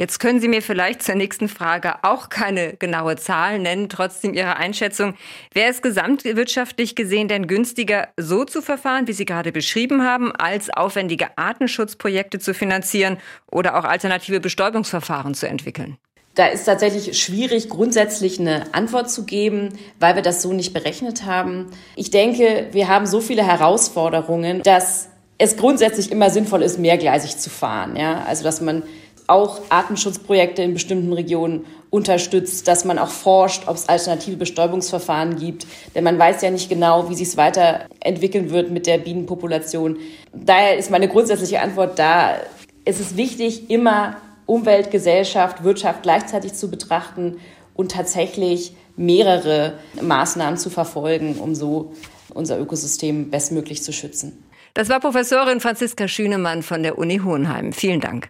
Jetzt 0.00 0.20
können 0.20 0.38
Sie 0.38 0.46
mir 0.46 0.62
vielleicht 0.62 1.02
zur 1.02 1.16
nächsten 1.16 1.48
Frage 1.48 2.04
auch 2.04 2.28
keine 2.28 2.74
genaue 2.74 3.16
Zahl 3.16 3.58
nennen, 3.58 3.88
trotzdem 3.88 4.32
Ihre 4.32 4.56
Einschätzung. 4.56 5.14
Wäre 5.52 5.72
es 5.72 5.82
gesamtwirtschaftlich 5.82 6.94
gesehen 6.94 7.26
denn 7.26 7.48
günstiger, 7.48 8.06
so 8.16 8.44
zu 8.44 8.62
verfahren, 8.62 9.08
wie 9.08 9.12
Sie 9.12 9.24
gerade 9.24 9.50
beschrieben 9.50 10.04
haben, 10.04 10.30
als 10.30 10.70
aufwendige 10.70 11.36
Artenschutzprojekte 11.36 12.38
zu 12.38 12.54
finanzieren 12.54 13.18
oder 13.50 13.76
auch 13.76 13.82
alternative 13.82 14.38
Bestäubungsverfahren 14.38 15.34
zu 15.34 15.48
entwickeln? 15.48 15.98
Da 16.34 16.46
ist 16.46 16.64
tatsächlich 16.64 17.20
schwierig, 17.20 17.68
grundsätzlich 17.68 18.38
eine 18.38 18.72
Antwort 18.72 19.10
zu 19.10 19.24
geben, 19.24 19.70
weil 19.98 20.14
wir 20.14 20.22
das 20.22 20.40
so 20.42 20.52
nicht 20.52 20.72
berechnet 20.72 21.24
haben. 21.24 21.66
Ich 21.96 22.10
denke, 22.10 22.68
wir 22.70 22.88
haben 22.88 23.06
so 23.06 23.20
viele 23.20 23.44
Herausforderungen, 23.44 24.62
dass 24.62 25.08
es 25.38 25.56
grundsätzlich 25.56 26.12
immer 26.12 26.30
sinnvoll 26.30 26.62
ist, 26.62 26.78
mehrgleisig 26.78 27.38
zu 27.38 27.50
fahren. 27.50 27.96
Ja? 27.96 28.24
Also, 28.26 28.44
dass 28.44 28.60
man 28.60 28.82
auch 29.28 29.60
Artenschutzprojekte 29.68 30.62
in 30.62 30.74
bestimmten 30.74 31.12
Regionen 31.12 31.66
unterstützt, 31.90 32.66
dass 32.66 32.84
man 32.84 32.98
auch 32.98 33.10
forscht, 33.10 33.66
ob 33.66 33.76
es 33.76 33.88
alternative 33.88 34.36
Bestäubungsverfahren 34.36 35.36
gibt. 35.36 35.66
Denn 35.94 36.04
man 36.04 36.18
weiß 36.18 36.42
ja 36.42 36.50
nicht 36.50 36.68
genau, 36.68 37.08
wie 37.08 37.14
sich 37.14 37.28
es 37.28 37.36
weiterentwickeln 37.36 38.50
wird 38.50 38.70
mit 38.70 38.86
der 38.86 38.98
Bienenpopulation. 38.98 39.98
Daher 40.32 40.76
ist 40.76 40.90
meine 40.90 41.08
grundsätzliche 41.08 41.60
Antwort 41.60 41.98
da. 41.98 42.36
Es 42.84 43.00
ist 43.00 43.16
wichtig, 43.16 43.70
immer 43.70 44.16
Umwelt, 44.48 44.90
Gesellschaft, 44.90 45.62
Wirtschaft 45.62 46.02
gleichzeitig 46.02 46.54
zu 46.54 46.70
betrachten 46.70 47.36
und 47.74 47.92
tatsächlich 47.92 48.74
mehrere 48.96 49.74
Maßnahmen 50.00 50.58
zu 50.58 50.70
verfolgen, 50.70 51.38
um 51.38 51.54
so 51.54 51.92
unser 52.32 52.58
Ökosystem 52.58 53.30
bestmöglich 53.30 53.82
zu 53.82 53.92
schützen. 53.92 54.42
Das 54.72 54.88
war 54.88 55.00
Professorin 55.00 55.60
Franziska 55.60 56.08
Schünemann 56.08 56.62
von 56.62 56.82
der 56.82 56.96
Uni 56.96 57.18
Hohenheim. 57.18 57.74
Vielen 57.74 58.00
Dank. 58.00 58.28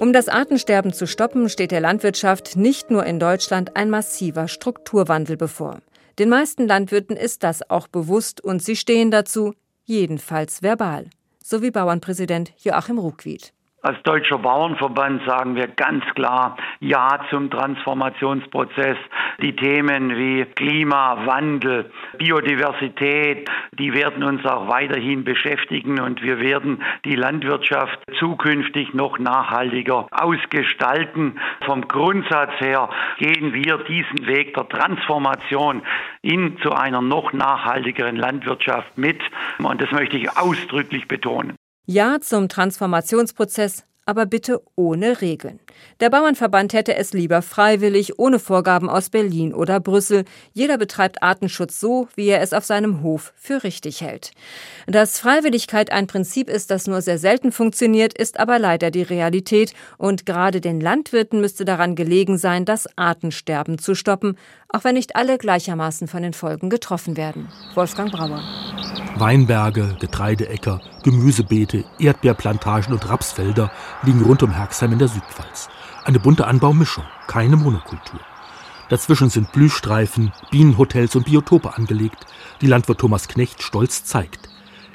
Um 0.00 0.12
das 0.12 0.28
Artensterben 0.28 0.92
zu 0.92 1.06
stoppen, 1.06 1.48
steht 1.48 1.70
der 1.70 1.80
Landwirtschaft 1.80 2.56
nicht 2.56 2.90
nur 2.90 3.06
in 3.06 3.20
Deutschland 3.20 3.76
ein 3.76 3.90
massiver 3.90 4.48
Strukturwandel 4.48 5.36
bevor. 5.36 5.78
Den 6.18 6.28
meisten 6.28 6.66
Landwirten 6.66 7.16
ist 7.16 7.42
das 7.42 7.68
auch 7.70 7.88
bewusst 7.88 8.42
und 8.42 8.62
sie 8.62 8.76
stehen 8.76 9.10
dazu, 9.10 9.54
jedenfalls 9.84 10.62
verbal. 10.62 11.08
So 11.42 11.62
wie 11.62 11.70
Bauernpräsident 11.70 12.52
Joachim 12.58 12.98
Ruckwied. 12.98 13.52
Als 13.84 14.00
Deutscher 14.04 14.38
Bauernverband 14.38 15.24
sagen 15.26 15.56
wir 15.56 15.66
ganz 15.66 16.04
klar 16.14 16.56
Ja 16.78 17.18
zum 17.30 17.50
Transformationsprozess. 17.50 18.96
Die 19.40 19.56
Themen 19.56 20.16
wie 20.16 20.44
Klimawandel, 20.44 21.90
Biodiversität, 22.16 23.50
die 23.72 23.92
werden 23.92 24.22
uns 24.22 24.46
auch 24.46 24.68
weiterhin 24.68 25.24
beschäftigen 25.24 26.00
und 26.00 26.22
wir 26.22 26.38
werden 26.38 26.80
die 27.04 27.16
Landwirtschaft 27.16 27.98
zukünftig 28.20 28.94
noch 28.94 29.18
nachhaltiger 29.18 30.06
ausgestalten. 30.12 31.40
Vom 31.66 31.88
Grundsatz 31.88 32.52
her 32.60 32.88
gehen 33.18 33.52
wir 33.52 33.78
diesen 33.78 34.28
Weg 34.28 34.54
der 34.54 34.68
Transformation 34.68 35.82
in 36.20 36.56
zu 36.58 36.70
einer 36.70 37.02
noch 37.02 37.32
nachhaltigeren 37.32 38.14
Landwirtschaft 38.14 38.96
mit 38.96 39.20
und 39.58 39.82
das 39.82 39.90
möchte 39.90 40.16
ich 40.16 40.38
ausdrücklich 40.38 41.08
betonen. 41.08 41.56
Ja 41.92 42.20
zum 42.22 42.48
Transformationsprozess, 42.48 43.84
aber 44.06 44.24
bitte 44.24 44.62
ohne 44.76 45.20
Regeln. 45.20 45.60
Der 46.00 46.08
Bauernverband 46.08 46.72
hätte 46.72 46.96
es 46.96 47.12
lieber 47.12 47.42
freiwillig, 47.42 48.18
ohne 48.18 48.38
Vorgaben 48.38 48.88
aus 48.88 49.10
Berlin 49.10 49.52
oder 49.52 49.78
Brüssel. 49.78 50.24
Jeder 50.54 50.78
betreibt 50.78 51.22
Artenschutz 51.22 51.78
so, 51.78 52.08
wie 52.14 52.28
er 52.28 52.40
es 52.40 52.54
auf 52.54 52.64
seinem 52.64 53.02
Hof 53.02 53.34
für 53.36 53.62
richtig 53.62 54.00
hält. 54.00 54.30
Dass 54.86 55.18
Freiwilligkeit 55.18 55.92
ein 55.92 56.06
Prinzip 56.06 56.48
ist, 56.48 56.70
das 56.70 56.86
nur 56.86 57.02
sehr 57.02 57.18
selten 57.18 57.52
funktioniert, 57.52 58.16
ist 58.16 58.40
aber 58.40 58.58
leider 58.58 58.90
die 58.90 59.02
Realität. 59.02 59.74
Und 59.98 60.24
gerade 60.24 60.62
den 60.62 60.80
Landwirten 60.80 61.42
müsste 61.42 61.66
daran 61.66 61.94
gelegen 61.94 62.38
sein, 62.38 62.64
das 62.64 62.88
Artensterben 62.96 63.76
zu 63.76 63.94
stoppen, 63.94 64.38
auch 64.70 64.84
wenn 64.84 64.94
nicht 64.94 65.14
alle 65.14 65.36
gleichermaßen 65.36 66.08
von 66.08 66.22
den 66.22 66.32
Folgen 66.32 66.70
getroffen 66.70 67.18
werden. 67.18 67.48
Wolfgang 67.74 68.10
Brauer. 68.10 68.42
Weinberge, 69.16 69.96
Getreideäcker, 70.00 70.80
Gemüsebeete, 71.04 71.84
Erdbeerplantagen 71.98 72.92
und 72.92 73.08
Rapsfelder 73.08 73.70
liegen 74.02 74.22
rund 74.22 74.42
um 74.42 74.52
Herxheim 74.52 74.92
in 74.92 74.98
der 74.98 75.08
Südpfalz. 75.08 75.68
Eine 76.04 76.18
bunte 76.18 76.46
Anbaumischung, 76.46 77.04
keine 77.26 77.56
Monokultur. 77.56 78.20
Dazwischen 78.88 79.30
sind 79.30 79.52
Blühstreifen, 79.52 80.32
Bienenhotels 80.50 81.14
und 81.14 81.26
Biotope 81.26 81.76
angelegt, 81.76 82.26
die 82.60 82.66
Landwirt 82.66 82.98
Thomas 82.98 83.28
Knecht 83.28 83.62
stolz 83.62 84.04
zeigt. 84.04 84.48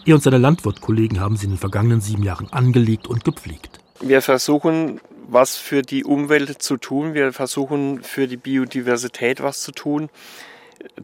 Er 0.05 0.15
und 0.15 0.23
seine 0.23 0.37
Landwirtkollegen 0.37 1.19
haben 1.19 1.37
sie 1.37 1.45
in 1.45 1.51
den 1.51 1.59
vergangenen 1.59 2.01
sieben 2.01 2.23
Jahren 2.23 2.51
angelegt 2.51 3.07
und 3.07 3.23
gepflegt. 3.23 3.79
Wir 4.01 4.21
versuchen, 4.21 4.99
was 5.27 5.57
für 5.57 5.81
die 5.81 6.03
Umwelt 6.03 6.61
zu 6.61 6.77
tun. 6.77 7.13
Wir 7.13 7.33
versuchen, 7.33 8.01
für 8.03 8.27
die 8.27 8.37
Biodiversität 8.37 9.41
was 9.41 9.61
zu 9.61 9.71
tun 9.71 10.09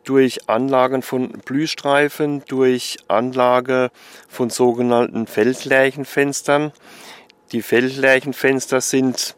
durch 0.03 0.49
Anlagen 0.49 1.01
von 1.01 1.29
Blühstreifen, 1.29 2.43
durch 2.47 2.97
Anlage 3.07 3.91
von 4.27 4.49
sogenannten 4.49 5.27
Feldlärchenfenstern. 5.27 6.71
Die 7.51 7.61
Feldlärchenfenster 7.61 8.81
sind 8.81 9.35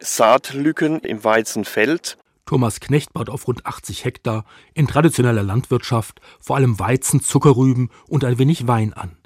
Saatlücken 0.00 1.00
im 1.00 1.22
Weizenfeld. 1.22 2.18
Thomas 2.44 2.80
Knecht 2.80 3.12
baut 3.12 3.30
auf 3.30 3.46
rund 3.46 3.64
80 3.64 4.04
Hektar 4.04 4.44
in 4.74 4.86
traditioneller 4.86 5.42
Landwirtschaft 5.42 6.20
vor 6.40 6.56
allem 6.56 6.78
Weizen, 6.78 7.22
Zuckerrüben 7.22 7.90
und 8.08 8.24
ein 8.24 8.38
wenig 8.38 8.66
Wein 8.66 8.92
an. 8.92 9.16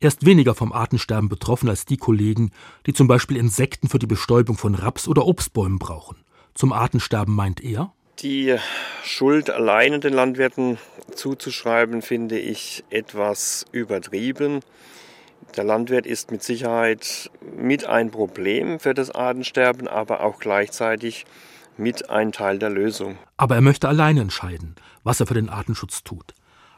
Er 0.00 0.08
ist 0.08 0.24
weniger 0.24 0.54
vom 0.54 0.72
Artensterben 0.72 1.28
betroffen 1.28 1.68
als 1.68 1.86
die 1.86 1.96
Kollegen, 1.96 2.52
die 2.86 2.92
zum 2.92 3.08
Beispiel 3.08 3.36
Insekten 3.36 3.88
für 3.88 3.98
die 3.98 4.06
Bestäubung 4.06 4.56
von 4.56 4.76
Raps- 4.76 5.08
oder 5.08 5.26
Obstbäumen 5.26 5.78
brauchen. 5.78 6.18
Zum 6.54 6.72
Artensterben 6.72 7.34
meint 7.34 7.60
er, 7.60 7.92
die 8.20 8.56
Schuld 9.04 9.50
alleine 9.50 10.00
den 10.00 10.12
Landwirten 10.12 10.78
zuzuschreiben, 11.14 12.02
finde 12.02 12.38
ich 12.38 12.84
etwas 12.90 13.64
übertrieben. 13.72 14.60
Der 15.56 15.64
Landwirt 15.64 16.06
ist 16.06 16.30
mit 16.30 16.42
Sicherheit 16.42 17.30
mit 17.56 17.84
ein 17.84 18.10
Problem 18.10 18.80
für 18.80 18.94
das 18.94 19.10
Artensterben, 19.10 19.88
aber 19.88 20.22
auch 20.22 20.38
gleichzeitig 20.38 21.24
mit 21.76 22.10
ein 22.10 22.32
Teil 22.32 22.58
der 22.58 22.70
Lösung. 22.70 23.18
Aber 23.36 23.54
er 23.54 23.60
möchte 23.60 23.88
alleine 23.88 24.20
entscheiden, 24.20 24.74
was 25.04 25.20
er 25.20 25.26
für 25.26 25.34
den 25.34 25.48
Artenschutz 25.48 26.02
tut. 26.02 26.34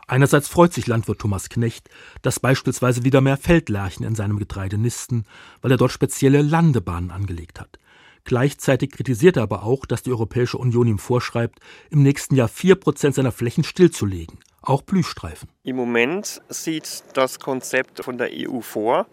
Einerseits 0.07 0.49
freut 0.49 0.73
sich 0.73 0.87
Landwirt 0.87 1.21
Thomas 1.21 1.49
Knecht, 1.49 1.89
dass 2.23 2.41
beispielsweise 2.41 3.05
wieder 3.05 3.21
mehr 3.21 3.37
Feldlärchen 3.37 4.05
in 4.05 4.15
seinem 4.15 4.39
Getreide 4.39 4.77
nisten, 4.77 5.25
weil 5.63 5.71
er 5.71 5.77
dort 5.77 5.93
spezielle 5.93 6.43
Landebahnen 6.43 7.11
angelegt 7.11 7.61
hat. 7.61 7.79
Gleichzeitig 8.25 8.91
kritisiert 8.91 9.37
er 9.37 9.45
aber 9.45 9.63
auch, 9.65 9.87
dass 9.87 10.03
die 10.03 10.11
Europäische 10.11 10.59
Union 10.59 10.87
ihm 10.87 10.99
vorschreibt, 10.99 11.59
im 11.91 12.03
nächsten 12.03 12.35
Jahr 12.35 12.49
vier 12.49 12.75
Prozent 12.75 13.15
seiner 13.15 13.33
Flächen 13.33 13.65
stillzulegen, 13.65 14.39
auch 14.63 14.83
Blühstreifen. 14.83 15.49
Im 15.63 15.77
Moment 15.77 16.41
sieht 16.49 17.05
das 17.15 17.39
Konzept 17.39 18.05
von 18.05 18.19
der 18.19 18.31
EU 18.33 18.61
vor, 18.61 19.07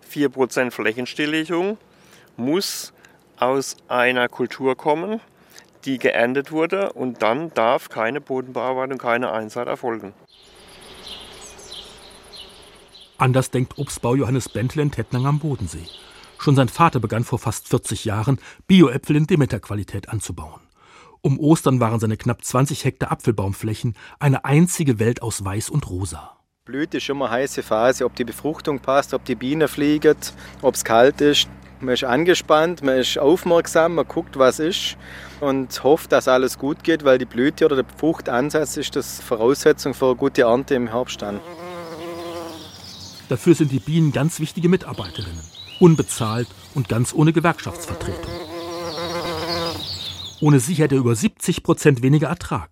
vier 0.00 0.28
Prozent 0.28 0.74
Flächenstilllegung 0.74 1.78
muss 2.36 2.92
aus 3.38 3.76
einer 3.88 4.28
Kultur 4.28 4.76
kommen, 4.76 5.20
die 5.84 5.98
geerntet 5.98 6.52
wurde 6.52 6.92
und 6.92 7.22
dann 7.22 7.52
darf 7.54 7.88
keine 7.88 8.20
Bodenbearbeitung, 8.20 8.98
keine 8.98 9.32
Einsaat 9.32 9.66
erfolgen. 9.66 10.12
Anders 13.16 13.50
denkt 13.50 13.78
Obstbau 13.78 14.14
Johannes 14.14 14.48
Bentle 14.48 14.82
in 14.82 14.90
Tettnang 14.90 15.26
am 15.26 15.38
Bodensee. 15.40 15.84
Schon 16.40 16.56
sein 16.56 16.70
Vater 16.70 17.00
begann 17.00 17.22
vor 17.22 17.38
fast 17.38 17.68
40 17.68 18.06
Jahren, 18.06 18.38
Bioäpfel 18.66 19.14
in 19.14 19.26
Demeter-Qualität 19.26 20.08
anzubauen. 20.08 20.62
Um 21.20 21.38
Ostern 21.38 21.80
waren 21.80 22.00
seine 22.00 22.16
knapp 22.16 22.42
20 22.42 22.86
Hektar 22.86 23.12
Apfelbaumflächen 23.12 23.94
eine 24.20 24.46
einzige 24.46 24.98
Welt 24.98 25.20
aus 25.20 25.44
Weiß 25.44 25.68
und 25.68 25.90
Rosa. 25.90 26.38
Blüte 26.64 26.96
ist 26.96 27.10
immer 27.10 27.26
eine 27.26 27.42
heiße 27.42 27.62
Phase, 27.62 28.06
ob 28.06 28.16
die 28.16 28.24
Befruchtung 28.24 28.78
passt, 28.78 29.12
ob 29.12 29.26
die 29.26 29.34
Biene 29.34 29.68
fliegt, 29.68 30.32
ob 30.62 30.76
es 30.76 30.82
kalt 30.82 31.20
ist. 31.20 31.46
Man 31.78 31.92
ist 31.92 32.04
angespannt, 32.04 32.82
man 32.82 32.96
ist 32.96 33.18
aufmerksam, 33.18 33.96
man 33.96 34.08
guckt, 34.08 34.38
was 34.38 34.60
ist 34.60 34.96
und 35.40 35.84
hofft, 35.84 36.10
dass 36.10 36.26
alles 36.26 36.56
gut 36.56 36.84
geht, 36.84 37.04
weil 37.04 37.18
die 37.18 37.26
Blüte 37.26 37.66
oder 37.66 37.76
der 37.76 37.86
Fruchtansatz 37.98 38.78
ist 38.78 38.96
das 38.96 39.20
Voraussetzung 39.20 39.92
für 39.92 40.06
eine 40.06 40.16
gute 40.16 40.42
Ernte 40.42 40.74
im 40.74 40.88
Herbst 40.88 41.20
dann. 41.20 41.38
Dafür 43.28 43.54
sind 43.54 43.72
die 43.72 43.78
Bienen 43.78 44.10
ganz 44.10 44.40
wichtige 44.40 44.70
Mitarbeiterinnen 44.70 45.49
unbezahlt 45.80 46.48
und 46.74 46.88
ganz 46.88 47.12
ohne 47.12 47.32
Gewerkschaftsvertretung. 47.32 48.30
Ohne 50.40 50.60
sie 50.60 50.74
hätte 50.74 50.94
er 50.94 51.00
über 51.00 51.14
70 51.14 51.62
Prozent 51.62 52.02
weniger 52.02 52.28
Ertrag. 52.28 52.70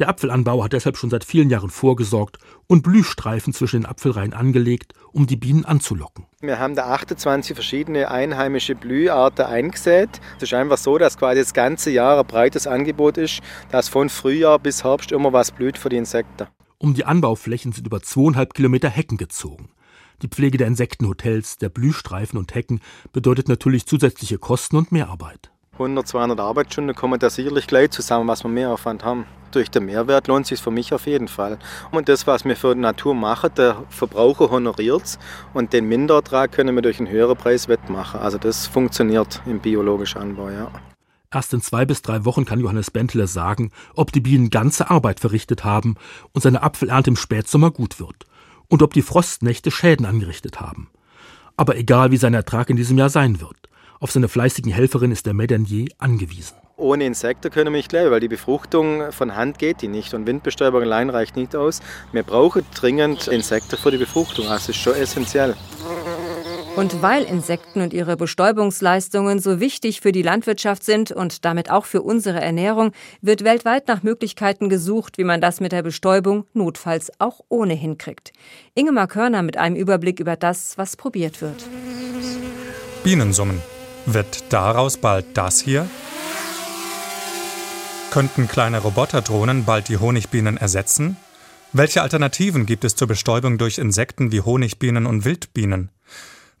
Der 0.00 0.08
Apfelanbauer 0.08 0.64
hat 0.64 0.72
deshalb 0.72 0.96
schon 0.96 1.10
seit 1.10 1.24
vielen 1.24 1.50
Jahren 1.50 1.70
vorgesorgt 1.70 2.38
und 2.66 2.82
Blühstreifen 2.82 3.52
zwischen 3.52 3.82
den 3.82 3.86
Apfelreihen 3.86 4.32
angelegt, 4.32 4.92
um 5.12 5.28
die 5.28 5.36
Bienen 5.36 5.64
anzulocken. 5.64 6.26
Wir 6.40 6.58
haben 6.58 6.74
da 6.74 6.86
28 6.86 7.54
verschiedene 7.54 8.10
einheimische 8.10 8.74
Blüharten 8.74 9.44
eingesät. 9.44 10.08
Es 10.38 10.44
ist 10.44 10.54
einfach 10.54 10.78
so, 10.78 10.98
dass 10.98 11.16
quasi 11.16 11.40
das 11.40 11.54
ganze 11.54 11.92
Jahr 11.92 12.18
ein 12.18 12.26
breites 12.26 12.66
Angebot 12.66 13.18
ist, 13.18 13.40
dass 13.70 13.88
von 13.88 14.08
Frühjahr 14.08 14.58
bis 14.58 14.82
Herbst 14.82 15.12
immer 15.12 15.32
was 15.32 15.52
blüht 15.52 15.78
für 15.78 15.90
die 15.90 15.96
Insekten. 15.96 16.48
Um 16.78 16.94
die 16.94 17.04
Anbauflächen 17.04 17.70
sind 17.70 17.86
über 17.86 18.02
zweieinhalb 18.02 18.52
Kilometer 18.54 18.90
Hecken 18.90 19.16
gezogen. 19.16 19.68
Die 20.22 20.28
Pflege 20.28 20.58
der 20.58 20.66
Insektenhotels, 20.66 21.58
der 21.58 21.68
Blühstreifen 21.68 22.38
und 22.38 22.54
Hecken 22.54 22.80
bedeutet 23.12 23.48
natürlich 23.48 23.86
zusätzliche 23.86 24.38
Kosten 24.38 24.76
und 24.76 24.92
Mehrarbeit. 24.92 25.50
100, 25.74 26.06
200 26.06 26.40
Arbeitsstunden 26.40 26.94
kommen 26.94 27.18
da 27.18 27.30
sicherlich 27.30 27.66
gleich 27.66 27.90
zusammen, 27.90 28.28
was 28.28 28.44
wir 28.44 28.48
Mehraufwand 28.48 29.04
haben. 29.04 29.26
Durch 29.50 29.70
den 29.70 29.86
Mehrwert 29.86 30.28
lohnt 30.28 30.46
sich 30.46 30.60
für 30.60 30.70
mich 30.70 30.92
auf 30.92 31.06
jeden 31.06 31.28
Fall. 31.28 31.58
Und 31.90 32.08
das, 32.08 32.26
was 32.26 32.44
wir 32.44 32.56
für 32.56 32.74
die 32.74 32.80
Natur 32.80 33.14
machen, 33.14 33.50
der 33.56 33.82
Verbraucher 33.88 34.50
honoriert 34.50 35.02
es 35.02 35.18
und 35.52 35.72
den 35.72 35.86
Minderertrag 35.88 36.52
können 36.52 36.74
wir 36.74 36.82
durch 36.82 36.98
einen 36.98 37.08
höheren 37.08 37.36
Preis 37.36 37.68
wettmachen. 37.68 38.20
Also 38.20 38.38
das 38.38 38.66
funktioniert 38.66 39.42
im 39.46 39.60
biologischen 39.60 40.20
Anbau, 40.20 40.50
ja. 40.50 40.70
Erst 41.32 41.52
in 41.52 41.60
zwei 41.60 41.84
bis 41.84 42.02
drei 42.02 42.24
Wochen 42.24 42.44
kann 42.44 42.60
Johannes 42.60 42.92
Bentele 42.92 43.26
sagen, 43.26 43.72
ob 43.96 44.12
die 44.12 44.20
Bienen 44.20 44.50
ganze 44.50 44.90
Arbeit 44.90 45.18
verrichtet 45.18 45.64
haben 45.64 45.96
und 46.32 46.42
seine 46.42 46.62
Apfelernte 46.62 47.10
im 47.10 47.16
Spätsommer 47.16 47.72
gut 47.72 47.98
wird 47.98 48.24
und 48.74 48.82
ob 48.82 48.92
die 48.92 49.02
Frostnächte 49.02 49.70
Schäden 49.70 50.04
angerichtet 50.04 50.60
haben. 50.60 50.88
Aber 51.56 51.76
egal 51.76 52.10
wie 52.10 52.16
sein 52.16 52.34
Ertrag 52.34 52.70
in 52.70 52.76
diesem 52.76 52.98
Jahr 52.98 53.08
sein 53.08 53.40
wird, 53.40 53.56
auf 54.00 54.10
seine 54.10 54.26
fleißigen 54.26 54.72
Helferin 54.72 55.12
ist 55.12 55.26
der 55.26 55.32
Medanier 55.32 55.86
angewiesen. 55.98 56.56
Ohne 56.76 57.06
Insekten 57.06 57.52
können 57.52 57.72
wir 57.72 57.78
nicht 57.78 57.92
leben, 57.92 58.10
weil 58.10 58.18
die 58.18 58.26
Befruchtung 58.26 59.12
von 59.12 59.36
Hand 59.36 59.60
geht 59.60 59.80
die 59.80 59.86
nicht 59.86 60.12
und 60.12 60.26
Windbestäubung 60.26 60.82
allein 60.82 61.08
reicht 61.08 61.36
nicht 61.36 61.54
aus. 61.54 61.82
Wir 62.10 62.24
brauchen 62.24 62.66
dringend 62.74 63.28
Insekten 63.28 63.76
für 63.76 63.92
die 63.92 63.98
Befruchtung, 63.98 64.46
das 64.46 64.68
ist 64.68 64.78
schon 64.78 64.94
essentiell. 64.94 65.54
Und 66.76 67.02
weil 67.02 67.22
Insekten 67.22 67.82
und 67.82 67.92
ihre 67.92 68.16
Bestäubungsleistungen 68.16 69.38
so 69.38 69.60
wichtig 69.60 70.00
für 70.00 70.10
die 70.10 70.22
Landwirtschaft 70.22 70.82
sind 70.82 71.12
und 71.12 71.44
damit 71.44 71.70
auch 71.70 71.84
für 71.84 72.02
unsere 72.02 72.40
Ernährung, 72.40 72.90
wird 73.20 73.44
weltweit 73.44 73.86
nach 73.86 74.02
Möglichkeiten 74.02 74.68
gesucht, 74.68 75.16
wie 75.16 75.22
man 75.22 75.40
das 75.40 75.60
mit 75.60 75.70
der 75.70 75.84
Bestäubung 75.84 76.46
notfalls 76.52 77.12
auch 77.20 77.40
ohnehin 77.48 77.96
kriegt. 77.96 78.32
Ingemar 78.74 79.06
Körner 79.06 79.42
mit 79.42 79.56
einem 79.56 79.76
Überblick 79.76 80.18
über 80.18 80.34
das, 80.34 80.76
was 80.76 80.96
probiert 80.96 81.40
wird. 81.40 81.64
Bienen 83.04 83.32
summen. 83.32 83.62
Wird 84.06 84.52
daraus 84.52 84.96
bald 84.96 85.26
das 85.34 85.60
hier? 85.60 85.88
Könnten 88.10 88.48
kleine 88.48 88.80
Roboterdrohnen 88.80 89.64
bald 89.64 89.88
die 89.88 89.98
Honigbienen 89.98 90.56
ersetzen? 90.56 91.16
Welche 91.72 92.02
Alternativen 92.02 92.66
gibt 92.66 92.84
es 92.84 92.96
zur 92.96 93.06
Bestäubung 93.06 93.58
durch 93.58 93.78
Insekten 93.78 94.32
wie 94.32 94.40
Honigbienen 94.40 95.06
und 95.06 95.24
Wildbienen? 95.24 95.90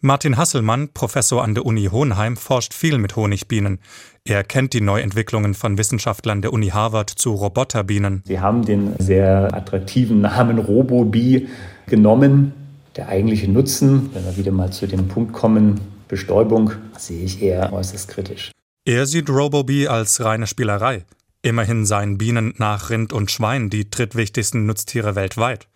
Martin 0.04 0.36
Hasselmann, 0.36 0.90
Professor 0.92 1.42
an 1.42 1.54
der 1.54 1.64
Uni 1.64 1.86
Hohenheim, 1.86 2.36
forscht 2.36 2.74
viel 2.74 2.98
mit 2.98 3.16
Honigbienen. 3.16 3.78
Er 4.22 4.44
kennt 4.44 4.74
die 4.74 4.82
Neuentwicklungen 4.82 5.54
von 5.54 5.78
Wissenschaftlern 5.78 6.42
der 6.42 6.52
Uni 6.52 6.68
Harvard 6.68 7.08
zu 7.08 7.32
Roboterbienen. 7.32 8.22
Sie 8.26 8.38
haben 8.38 8.66
den 8.66 8.96
sehr 8.98 9.54
attraktiven 9.54 10.20
Namen 10.20 10.58
Robobee 10.58 11.48
genommen. 11.86 12.52
Der 12.96 13.08
eigentliche 13.08 13.50
Nutzen, 13.50 14.10
wenn 14.12 14.26
wir 14.26 14.36
wieder 14.36 14.52
mal 14.52 14.70
zu 14.70 14.86
dem 14.86 15.08
Punkt 15.08 15.32
kommen, 15.32 15.80
Bestäubung, 16.06 16.72
sehe 16.98 17.24
ich 17.24 17.40
eher 17.40 17.72
äußerst 17.72 18.06
kritisch. 18.08 18.52
Er 18.84 19.06
sieht 19.06 19.30
Robobee 19.30 19.88
als 19.88 20.22
reine 20.22 20.46
Spielerei. 20.46 21.06
Immerhin 21.40 21.86
seien 21.86 22.18
Bienen 22.18 22.52
nach 22.58 22.90
Rind 22.90 23.14
und 23.14 23.30
Schwein 23.30 23.70
die 23.70 23.88
drittwichtigsten 23.88 24.66
Nutztiere 24.66 25.14
weltweit. 25.14 25.66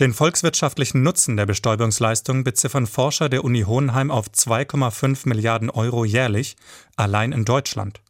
Den 0.00 0.12
volkswirtschaftlichen 0.12 1.04
Nutzen 1.04 1.36
der 1.36 1.46
Bestäubungsleistung 1.46 2.42
beziffern 2.42 2.88
Forscher 2.88 3.28
der 3.28 3.44
Uni 3.44 3.62
Hohenheim 3.62 4.10
auf 4.10 4.26
2,5 4.26 5.28
Milliarden 5.28 5.70
Euro 5.70 6.04
jährlich, 6.04 6.56
allein 6.96 7.30
in 7.30 7.44
Deutschland. 7.44 8.00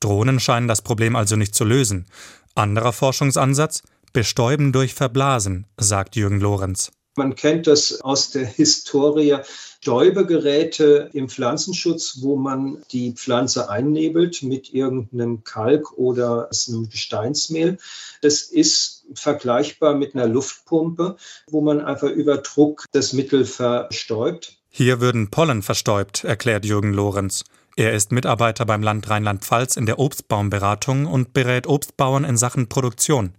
Drohnen 0.00 0.40
scheinen 0.40 0.66
das 0.66 0.80
Problem 0.80 1.16
also 1.16 1.36
nicht 1.36 1.54
zu 1.54 1.64
lösen. 1.64 2.06
Anderer 2.54 2.94
Forschungsansatz? 2.94 3.82
Bestäuben 4.14 4.72
durch 4.72 4.94
Verblasen, 4.94 5.66
sagt 5.76 6.16
Jürgen 6.16 6.40
Lorenz. 6.40 6.90
Man 7.16 7.34
kennt 7.34 7.66
das 7.66 8.00
aus 8.00 8.30
der 8.30 8.46
Historie. 8.46 9.36
Stäubegeräte 9.82 11.10
im 11.12 11.28
Pflanzenschutz, 11.28 12.18
wo 12.20 12.36
man 12.36 12.82
die 12.92 13.12
Pflanze 13.12 13.68
einnebelt 13.68 14.42
mit 14.42 14.72
irgendeinem 14.72 15.42
Kalk 15.42 15.92
oder 15.98 16.50
einem 16.68 16.88
Gesteinsmehl. 16.88 17.78
Das 18.20 18.42
ist 18.42 18.99
vergleichbar 19.14 19.94
mit 19.94 20.14
einer 20.14 20.26
Luftpumpe, 20.26 21.16
wo 21.48 21.60
man 21.60 21.80
einfach 21.80 22.10
über 22.10 22.38
Druck 22.38 22.86
das 22.92 23.12
Mittel 23.12 23.44
verstäubt. 23.44 24.58
Hier 24.68 25.00
würden 25.00 25.30
Pollen 25.30 25.62
verstäubt, 25.62 26.24
erklärt 26.24 26.64
Jürgen 26.64 26.92
Lorenz. 26.92 27.44
Er 27.76 27.92
ist 27.92 28.12
Mitarbeiter 28.12 28.66
beim 28.66 28.82
Land 28.82 29.08
Rheinland-Pfalz 29.08 29.76
in 29.76 29.86
der 29.86 29.98
Obstbaumberatung 29.98 31.06
und 31.06 31.32
berät 31.32 31.66
Obstbauern 31.66 32.24
in 32.24 32.36
Sachen 32.36 32.68
Produktion. 32.68 33.34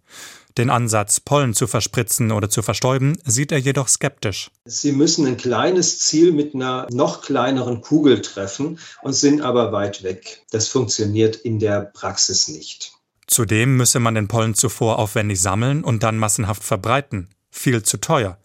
Den 0.57 0.69
Ansatz, 0.69 1.19
Pollen 1.19 1.53
zu 1.53 1.67
verspritzen 1.67 2.31
oder 2.31 2.49
zu 2.49 2.61
verstäuben, 2.61 3.17
sieht 3.23 3.51
er 3.51 3.57
jedoch 3.57 3.87
skeptisch. 3.87 4.51
Sie 4.65 4.91
müssen 4.91 5.25
ein 5.25 5.37
kleines 5.37 5.99
Ziel 5.99 6.33
mit 6.33 6.53
einer 6.53 6.87
noch 6.91 7.21
kleineren 7.21 7.81
Kugel 7.81 8.21
treffen 8.21 8.79
und 9.01 9.13
sind 9.13 9.41
aber 9.41 9.71
weit 9.71 10.03
weg. 10.03 10.43
Das 10.51 10.67
funktioniert 10.67 11.37
in 11.37 11.59
der 11.59 11.81
Praxis 11.81 12.49
nicht. 12.49 12.93
Zudem 13.31 13.77
müsse 13.77 14.01
man 14.01 14.15
den 14.15 14.27
Pollen 14.27 14.55
zuvor 14.55 14.99
aufwendig 14.99 15.39
sammeln 15.39 15.85
und 15.85 16.03
dann 16.03 16.17
massenhaft 16.17 16.65
verbreiten. 16.65 17.29
Viel 17.49 17.81
zu 17.81 17.95
teuer. 17.95 18.37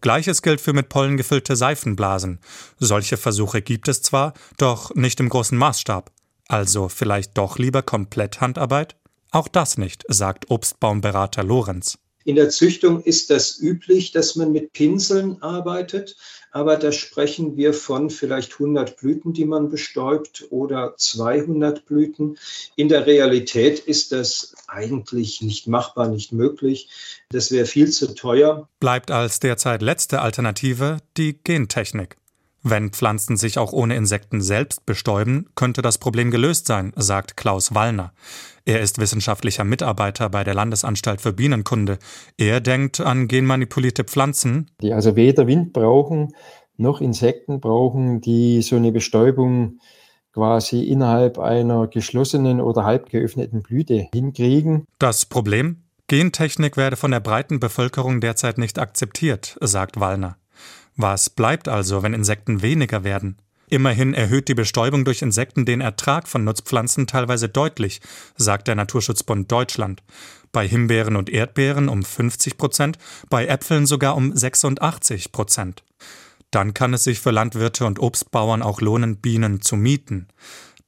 Gleiches 0.00 0.40
gilt 0.40 0.62
für 0.62 0.72
mit 0.72 0.88
Pollen 0.88 1.18
gefüllte 1.18 1.54
Seifenblasen. 1.54 2.40
Solche 2.78 3.18
Versuche 3.18 3.60
gibt 3.60 3.88
es 3.88 4.00
zwar, 4.00 4.32
doch 4.56 4.94
nicht 4.94 5.20
im 5.20 5.28
großen 5.28 5.58
Maßstab. 5.58 6.10
Also 6.48 6.88
vielleicht 6.88 7.36
doch 7.36 7.58
lieber 7.58 7.82
komplett 7.82 8.40
Handarbeit? 8.40 8.96
Auch 9.32 9.48
das 9.48 9.76
nicht, 9.76 10.02
sagt 10.08 10.50
Obstbaumberater 10.50 11.44
Lorenz. 11.44 11.98
In 12.24 12.36
der 12.36 12.48
Züchtung 12.48 13.02
ist 13.02 13.28
das 13.28 13.58
üblich, 13.60 14.12
dass 14.12 14.34
man 14.34 14.50
mit 14.50 14.72
Pinseln 14.72 15.42
arbeitet, 15.42 16.16
aber 16.52 16.76
da 16.76 16.92
sprechen 16.92 17.56
wir 17.56 17.72
von 17.74 18.10
vielleicht 18.10 18.52
100 18.52 18.98
Blüten, 18.98 19.32
die 19.32 19.46
man 19.46 19.70
bestäubt 19.70 20.46
oder 20.50 20.94
200 20.96 21.86
Blüten. 21.86 22.38
In 22.76 22.88
der 22.88 23.06
Realität 23.06 23.80
ist 23.80 24.12
das 24.12 24.54
eigentlich 24.68 25.40
nicht 25.40 25.66
machbar, 25.66 26.08
nicht 26.08 26.32
möglich. 26.32 26.88
Das 27.30 27.50
wäre 27.50 27.66
viel 27.66 27.90
zu 27.90 28.14
teuer. 28.14 28.68
Bleibt 28.80 29.10
als 29.10 29.40
derzeit 29.40 29.82
letzte 29.82 30.20
Alternative 30.20 30.98
die 31.16 31.38
Gentechnik. 31.42 32.16
Wenn 32.62 32.90
Pflanzen 32.90 33.36
sich 33.36 33.58
auch 33.58 33.72
ohne 33.72 33.96
Insekten 33.96 34.40
selbst 34.40 34.86
bestäuben, 34.86 35.46
könnte 35.54 35.82
das 35.82 35.98
Problem 35.98 36.30
gelöst 36.30 36.66
sein, 36.66 36.92
sagt 36.96 37.36
Klaus 37.36 37.74
Wallner. 37.74 38.12
Er 38.64 38.80
ist 38.80 38.98
wissenschaftlicher 38.98 39.64
Mitarbeiter 39.64 40.30
bei 40.30 40.44
der 40.44 40.54
Landesanstalt 40.54 41.20
für 41.20 41.32
Bienenkunde. 41.32 41.98
Er 42.38 42.60
denkt 42.60 43.00
an 43.00 43.26
genmanipulierte 43.26 44.04
Pflanzen, 44.04 44.70
die 44.80 44.92
also 44.92 45.16
weder 45.16 45.48
Wind 45.48 45.72
brauchen 45.72 46.32
noch 46.82 47.00
Insekten 47.00 47.60
brauchen, 47.60 48.20
die 48.20 48.62
so 48.62 48.76
eine 48.76 48.92
Bestäubung 48.92 49.78
quasi 50.32 50.84
innerhalb 50.84 51.38
einer 51.38 51.86
geschlossenen 51.86 52.60
oder 52.60 52.84
halb 52.84 53.10
geöffneten 53.10 53.62
Blüte 53.62 54.08
hinkriegen. 54.12 54.86
Das 54.98 55.26
Problem? 55.26 55.84
Gentechnik 56.08 56.76
werde 56.76 56.96
von 56.96 57.10
der 57.10 57.20
breiten 57.20 57.60
Bevölkerung 57.60 58.20
derzeit 58.20 58.58
nicht 58.58 58.78
akzeptiert, 58.78 59.56
sagt 59.60 60.00
Wallner. 60.00 60.36
Was 60.96 61.30
bleibt 61.30 61.68
also, 61.68 62.02
wenn 62.02 62.14
Insekten 62.14 62.62
weniger 62.62 63.04
werden? 63.04 63.36
Immerhin 63.72 64.12
erhöht 64.12 64.48
die 64.48 64.54
Bestäubung 64.54 65.06
durch 65.06 65.22
Insekten 65.22 65.64
den 65.64 65.80
Ertrag 65.80 66.28
von 66.28 66.44
Nutzpflanzen 66.44 67.06
teilweise 67.06 67.48
deutlich, 67.48 68.02
sagt 68.36 68.68
der 68.68 68.74
Naturschutzbund 68.74 69.50
Deutschland. 69.50 70.02
Bei 70.52 70.68
Himbeeren 70.68 71.16
und 71.16 71.30
Erdbeeren 71.30 71.88
um 71.88 72.02
50 72.02 72.58
Prozent, 72.58 72.98
bei 73.30 73.46
Äpfeln 73.46 73.86
sogar 73.86 74.14
um 74.14 74.36
86 74.36 75.32
Prozent. 75.32 75.84
Dann 76.50 76.74
kann 76.74 76.92
es 76.92 77.04
sich 77.04 77.20
für 77.20 77.30
Landwirte 77.30 77.86
und 77.86 77.98
Obstbauern 77.98 78.60
auch 78.60 78.82
lohnen, 78.82 79.16
Bienen 79.16 79.62
zu 79.62 79.76
mieten. 79.76 80.28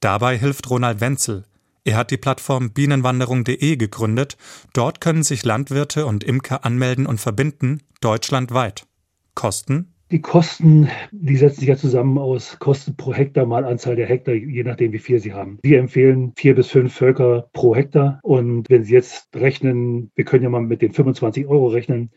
Dabei 0.01 0.37
hilft 0.37 0.69
Ronald 0.69 1.01
Wenzel. 1.01 1.47
Er 1.85 1.97
hat 1.97 2.11
die 2.11 2.19
Plattform 2.19 2.73
bienenwanderung.de 2.73 3.77
gegründet. 3.77 4.37
Dort 4.75 5.01
können 5.01 5.23
sich 5.23 5.43
Landwirte 5.47 6.05
und 6.05 6.23
Imker 6.23 6.67
anmelden 6.67 7.07
und 7.07 7.19
verbinden, 7.19 7.81
deutschlandweit. 8.03 8.87
Kosten 9.35 9.94
die 10.15 10.21
Kosten, 10.21 10.89
die 11.11 11.37
setzen 11.37 11.59
sich 11.59 11.69
ja 11.69 11.77
zusammen 11.77 12.19
aus 12.19 12.61
Kosten 12.61 12.95
pro 12.97 13.13
Hektar 13.13 13.47
mal 13.47 13.65
Anzahl 13.65 13.97
der 13.97 14.07
Hektar, 14.07 14.35
je 14.35 14.63
nachdem, 14.63 14.93
wie 14.93 15.01
viel 15.01 15.19
Sie 15.19 15.33
haben. 15.33 15.59
Wir 15.65 15.81
empfehlen 15.81 16.33
vier 16.37 16.55
bis 16.55 16.69
fünf 16.69 16.95
Völker 16.95 17.49
pro 17.53 17.75
Hektar. 17.75 18.21
Und 18.23 18.71
wenn 18.71 18.85
Sie 18.85 18.95
jetzt 18.95 19.27
rechnen, 19.35 20.13
wir 20.15 20.25
können 20.25 20.45
ja 20.45 20.51
mal 20.51 20.61
mit 20.61 20.83
den 20.83 20.93
25 20.93 21.49
Euro 21.49 21.67
rechnen, 21.67 22.13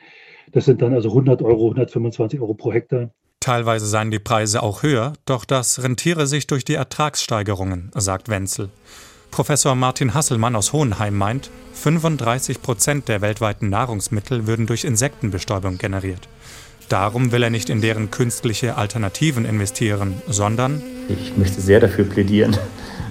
das 0.52 0.66
sind 0.66 0.84
dann 0.84 0.94
also 0.94 1.10
100 1.10 1.42
Euro, 1.42 1.70
125 1.70 2.40
Euro 2.40 2.54
pro 2.54 2.72
Hektar. 2.72 3.10
Teilweise 3.40 3.88
seien 3.88 4.12
die 4.12 4.20
Preise 4.20 4.62
auch 4.62 4.84
höher, 4.84 5.14
doch 5.26 5.44
das 5.44 5.82
rentiere 5.82 6.28
sich 6.28 6.46
durch 6.46 6.66
die 6.66 6.76
Ertragssteigerungen, 6.76 7.90
sagt 7.96 8.30
Wenzel. 8.30 8.70
Professor 9.32 9.74
Martin 9.74 10.14
Hasselmann 10.14 10.56
aus 10.56 10.72
Hohenheim 10.72 11.18
meint, 11.18 11.50
35 11.74 12.62
Prozent 12.62 13.08
der 13.08 13.22
weltweiten 13.22 13.70
Nahrungsmittel 13.70 14.46
würden 14.46 14.68
durch 14.68 14.84
Insektenbestäubung 14.84 15.80
generiert. 15.80 16.30
Darum 16.90 17.34
will 17.34 17.44
er 17.44 17.50
nicht 17.50 17.70
in 17.70 17.82
deren 17.82 18.12
künstliche 18.12 18.78
Alternativen 18.78 19.44
investieren, 19.44 20.22
sondern 20.26 20.82
ich 21.10 21.36
möchte 21.36 21.60
sehr 21.60 21.82
dafür 21.82 22.06
plädieren, 22.06 22.56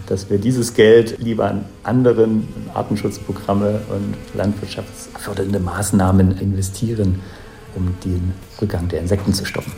dass 0.07 0.31
wir 0.31 0.39
dieses 0.39 0.73
Geld 0.73 1.19
lieber 1.19 1.51
an 1.51 1.67
anderen 1.83 2.49
Artenschutzprogramme 2.73 3.83
und 3.91 4.15
landwirtschaftsfördernde 4.35 5.61
Maßnahmen 5.61 6.39
investieren, 6.39 7.21
um 7.75 7.95
den 8.03 8.33
Rückgang 8.63 8.89
der 8.89 9.01
Insekten 9.01 9.35
zu 9.35 9.45
stoppen. 9.45 9.73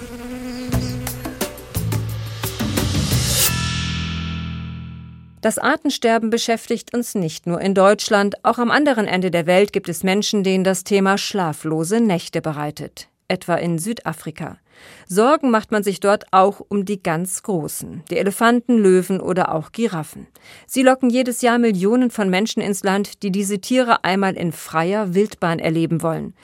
Das 5.40 5.58
Artensterben 5.58 6.30
beschäftigt 6.30 6.94
uns 6.94 7.16
nicht 7.16 7.48
nur 7.48 7.60
in 7.60 7.74
Deutschland, 7.74 8.44
auch 8.44 8.58
am 8.58 8.70
anderen 8.70 9.06
Ende 9.06 9.32
der 9.32 9.46
Welt 9.46 9.72
gibt 9.72 9.88
es 9.88 10.04
Menschen, 10.04 10.44
denen 10.44 10.62
das 10.62 10.84
Thema 10.84 11.18
schlaflose 11.18 12.00
Nächte 12.00 12.40
bereitet 12.40 13.08
etwa 13.28 13.54
in 13.54 13.78
Südafrika. 13.78 14.58
Sorgen 15.06 15.50
macht 15.50 15.70
man 15.72 15.82
sich 15.82 16.00
dort 16.00 16.24
auch 16.32 16.60
um 16.68 16.84
die 16.84 17.02
ganz 17.02 17.42
Großen, 17.42 18.02
die 18.10 18.16
Elefanten, 18.16 18.78
Löwen 18.78 19.20
oder 19.20 19.54
auch 19.54 19.72
Giraffen. 19.72 20.26
Sie 20.66 20.82
locken 20.82 21.10
jedes 21.10 21.42
Jahr 21.42 21.58
Millionen 21.58 22.10
von 22.10 22.30
Menschen 22.30 22.62
ins 22.62 22.82
Land, 22.84 23.22
die 23.22 23.30
diese 23.30 23.60
Tiere 23.60 24.04
einmal 24.04 24.36
in 24.36 24.52
freier 24.52 25.14
Wildbahn 25.14 25.58
erleben 25.58 26.02
wollen. 26.02 26.34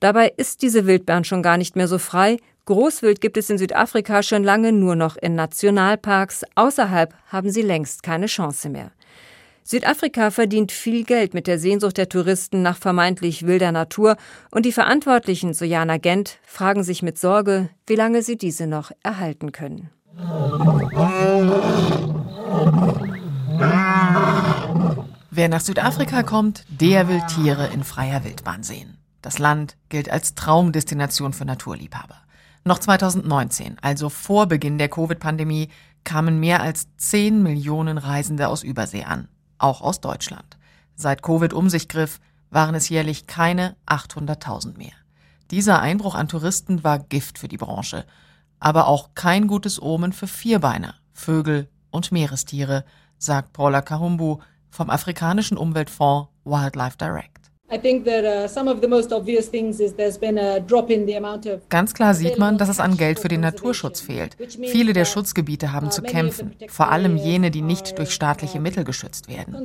Dabei 0.00 0.32
ist 0.36 0.62
diese 0.62 0.86
Wildbahn 0.86 1.24
schon 1.24 1.42
gar 1.42 1.56
nicht 1.56 1.76
mehr 1.76 1.88
so 1.88 1.98
frei. 1.98 2.38
Großwild 2.64 3.20
gibt 3.20 3.36
es 3.36 3.50
in 3.50 3.58
Südafrika 3.58 4.22
schon 4.22 4.44
lange 4.44 4.72
nur 4.72 4.96
noch 4.96 5.16
in 5.16 5.34
Nationalparks. 5.34 6.44
Außerhalb 6.54 7.14
haben 7.26 7.50
sie 7.50 7.62
längst 7.62 8.02
keine 8.02 8.26
Chance 8.26 8.68
mehr. 8.68 8.92
Südafrika 9.64 10.30
verdient 10.30 10.72
viel 10.72 11.04
Geld 11.04 11.34
mit 11.34 11.46
der 11.46 11.58
Sehnsucht 11.58 11.96
der 11.96 12.08
Touristen 12.08 12.62
nach 12.62 12.76
vermeintlich 12.76 13.46
wilder 13.46 13.72
Natur 13.72 14.16
und 14.50 14.66
die 14.66 14.72
Verantwortlichen, 14.72 15.54
so 15.54 15.64
Jana 15.64 15.98
Gent, 15.98 16.38
fragen 16.44 16.82
sich 16.82 17.02
mit 17.02 17.18
Sorge, 17.18 17.70
wie 17.86 17.94
lange 17.94 18.22
sie 18.22 18.36
diese 18.36 18.66
noch 18.66 18.90
erhalten 19.02 19.52
können. 19.52 19.90
Wer 25.30 25.48
nach 25.48 25.60
Südafrika 25.60 26.22
kommt, 26.22 26.64
der 26.68 27.08
will 27.08 27.22
Tiere 27.34 27.68
in 27.72 27.84
freier 27.84 28.24
Wildbahn 28.24 28.62
sehen. 28.62 28.98
Das 29.22 29.38
Land 29.38 29.76
gilt 29.88 30.10
als 30.10 30.34
Traumdestination 30.34 31.32
für 31.32 31.44
Naturliebhaber. 31.44 32.16
Noch 32.64 32.78
2019, 32.78 33.76
also 33.80 34.08
vor 34.08 34.46
Beginn 34.46 34.78
der 34.78 34.88
Covid-Pandemie, 34.88 35.68
kamen 36.04 36.40
mehr 36.40 36.62
als 36.62 36.88
10 36.96 37.42
Millionen 37.42 37.98
Reisende 37.98 38.48
aus 38.48 38.62
Übersee 38.62 39.04
an, 39.04 39.28
auch 39.62 39.80
aus 39.80 40.00
Deutschland. 40.00 40.58
Seit 40.94 41.22
Covid 41.22 41.52
um 41.52 41.68
sich 41.68 41.88
griff, 41.88 42.20
waren 42.50 42.74
es 42.74 42.88
jährlich 42.88 43.26
keine 43.26 43.76
800.000 43.86 44.76
mehr. 44.76 44.92
Dieser 45.50 45.80
Einbruch 45.80 46.14
an 46.14 46.28
Touristen 46.28 46.84
war 46.84 46.98
Gift 46.98 47.38
für 47.38 47.48
die 47.48 47.56
Branche, 47.56 48.04
aber 48.60 48.86
auch 48.86 49.10
kein 49.14 49.46
gutes 49.48 49.80
Omen 49.80 50.12
für 50.12 50.26
Vierbeiner, 50.26 50.94
Vögel 51.12 51.68
und 51.90 52.12
Meerestiere, 52.12 52.84
sagt 53.18 53.52
Paula 53.52 53.82
Kahumbu 53.82 54.38
vom 54.70 54.90
afrikanischen 54.90 55.56
Umweltfonds 55.56 56.28
Wildlife 56.44 56.96
Direct. 56.96 57.51
Ganz 61.70 61.94
klar 61.94 62.14
sieht 62.14 62.38
man, 62.38 62.58
dass 62.58 62.68
es 62.68 62.80
an 62.80 62.96
Geld 62.98 63.18
für 63.18 63.28
den 63.28 63.40
Naturschutz 63.40 64.00
fehlt. 64.02 64.36
Viele 64.66 64.92
der 64.92 65.06
Schutzgebiete 65.06 65.72
haben 65.72 65.90
zu 65.90 66.02
kämpfen, 66.02 66.54
vor 66.68 66.92
allem 66.92 67.16
jene, 67.16 67.50
die 67.50 67.62
nicht 67.62 67.98
durch 67.98 68.10
staatliche 68.10 68.60
Mittel 68.60 68.84
geschützt 68.84 69.28
werden. 69.28 69.56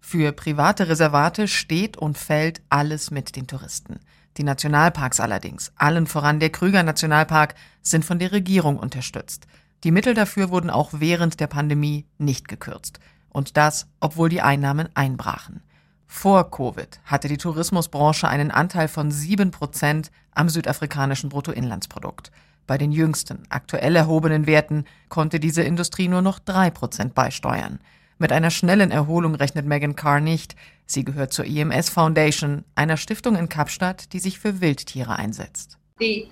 Für 0.00 0.30
private 0.30 0.88
Reservate 0.88 1.48
steht 1.48 1.96
und 1.96 2.16
fällt 2.16 2.62
alles 2.68 3.10
mit 3.10 3.34
den 3.34 3.48
Touristen. 3.48 3.98
Die 4.36 4.44
Nationalparks 4.44 5.18
allerdings, 5.18 5.72
allen 5.74 6.06
voran 6.06 6.38
der 6.38 6.50
Krüger 6.50 6.84
Nationalpark, 6.84 7.56
sind 7.82 8.04
von 8.04 8.20
der 8.20 8.30
Regierung 8.30 8.78
unterstützt. 8.78 9.48
Die 9.82 9.90
Mittel 9.90 10.14
dafür 10.14 10.50
wurden 10.50 10.70
auch 10.70 10.90
während 10.92 11.40
der 11.40 11.48
Pandemie 11.48 12.06
nicht 12.18 12.46
gekürzt. 12.46 13.00
Und 13.36 13.58
das, 13.58 13.86
obwohl 14.00 14.30
die 14.30 14.40
Einnahmen 14.40 14.88
einbrachen. 14.94 15.60
Vor 16.06 16.50
Covid 16.50 17.00
hatte 17.04 17.28
die 17.28 17.36
Tourismusbranche 17.36 18.26
einen 18.26 18.50
Anteil 18.50 18.88
von 18.88 19.10
sieben 19.10 19.50
Prozent 19.50 20.10
am 20.34 20.48
südafrikanischen 20.48 21.28
Bruttoinlandsprodukt. 21.28 22.30
Bei 22.66 22.78
den 22.78 22.92
jüngsten, 22.92 23.42
aktuell 23.50 23.94
erhobenen 23.94 24.46
Werten 24.46 24.86
konnte 25.10 25.38
diese 25.38 25.62
Industrie 25.62 26.08
nur 26.08 26.22
noch 26.22 26.38
drei 26.38 26.70
Prozent 26.70 27.14
beisteuern. 27.14 27.78
Mit 28.16 28.32
einer 28.32 28.50
schnellen 28.50 28.90
Erholung 28.90 29.34
rechnet 29.34 29.66
Megan 29.66 29.96
Carr 29.96 30.20
nicht. 30.20 30.56
Sie 30.86 31.04
gehört 31.04 31.34
zur 31.34 31.44
EMS 31.44 31.90
Foundation, 31.90 32.64
einer 32.74 32.96
Stiftung 32.96 33.36
in 33.36 33.50
Kapstadt, 33.50 34.14
die 34.14 34.18
sich 34.18 34.38
für 34.38 34.62
Wildtiere 34.62 35.16
einsetzt. 35.16 35.76
Die 35.98 36.28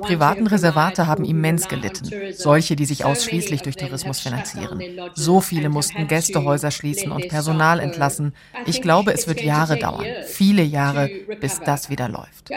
privaten 0.00 0.46
Reservate 0.46 1.06
haben 1.06 1.24
immens 1.26 1.68
gelitten, 1.68 2.10
solche, 2.32 2.76
die 2.76 2.86
sich 2.86 3.04
ausschließlich 3.04 3.60
durch 3.60 3.76
Tourismus 3.76 4.20
finanzieren. 4.20 4.82
So 5.14 5.42
viele 5.42 5.68
mussten 5.68 6.06
Gästehäuser 6.06 6.70
schließen 6.70 7.12
und 7.12 7.28
Personal 7.28 7.80
entlassen. 7.80 8.32
Ich 8.64 8.80
glaube, 8.80 9.12
es 9.12 9.28
wird 9.28 9.42
Jahre 9.42 9.76
dauern, 9.76 10.06
viele 10.24 10.62
Jahre, 10.62 11.10
bis 11.38 11.60
das 11.60 11.90
wieder 11.90 12.08
läuft. 12.08 12.48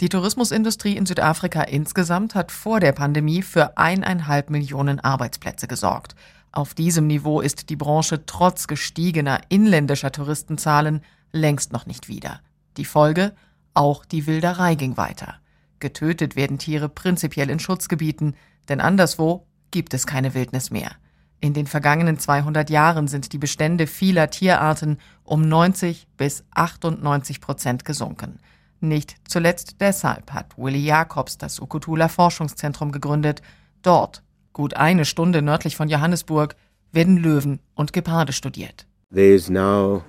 Die 0.00 0.08
Tourismusindustrie 0.08 0.96
in 0.96 1.06
Südafrika 1.06 1.62
insgesamt 1.62 2.34
hat 2.34 2.50
vor 2.50 2.80
der 2.80 2.90
Pandemie 2.90 3.42
für 3.42 3.78
eineinhalb 3.78 4.50
Millionen 4.50 4.98
Arbeitsplätze 4.98 5.68
gesorgt. 5.68 6.16
Auf 6.50 6.74
diesem 6.74 7.06
Niveau 7.06 7.40
ist 7.40 7.70
die 7.70 7.76
Branche 7.76 8.26
trotz 8.26 8.66
gestiegener 8.66 9.40
inländischer 9.48 10.10
Touristenzahlen 10.10 11.02
längst 11.32 11.72
noch 11.72 11.86
nicht 11.86 12.08
wieder. 12.08 12.40
Die 12.76 12.84
Folge? 12.84 13.32
Auch 13.74 14.04
die 14.04 14.26
Wilderei 14.26 14.74
ging 14.74 14.96
weiter. 14.96 15.36
Getötet 15.80 16.36
werden 16.36 16.58
Tiere 16.58 16.88
prinzipiell 16.88 17.50
in 17.50 17.58
Schutzgebieten, 17.58 18.34
denn 18.68 18.80
anderswo 18.80 19.46
gibt 19.70 19.94
es 19.94 20.06
keine 20.06 20.34
Wildnis 20.34 20.70
mehr. 20.70 20.92
In 21.40 21.52
den 21.52 21.66
vergangenen 21.66 22.18
200 22.18 22.70
Jahren 22.70 23.08
sind 23.08 23.32
die 23.32 23.38
Bestände 23.38 23.86
vieler 23.86 24.30
Tierarten 24.30 24.98
um 25.22 25.42
90 25.42 26.08
bis 26.16 26.44
98 26.54 27.40
Prozent 27.40 27.84
gesunken. 27.84 28.38
Nicht 28.80 29.16
zuletzt 29.28 29.76
deshalb 29.80 30.32
hat 30.32 30.56
Willy 30.56 30.84
Jacobs 30.84 31.38
das 31.38 31.60
Ukutula 31.60 32.08
Forschungszentrum 32.08 32.92
gegründet. 32.92 33.42
Dort, 33.82 34.22
gut 34.52 34.74
eine 34.74 35.04
Stunde 35.04 35.42
nördlich 35.42 35.76
von 35.76 35.88
Johannesburg, 35.88 36.56
werden 36.92 37.18
Löwen 37.18 37.60
und 37.74 37.92
Geparde 37.92 38.32
studiert. 38.32 38.86
There 39.12 39.34
is 39.34 39.50
now 39.50 40.02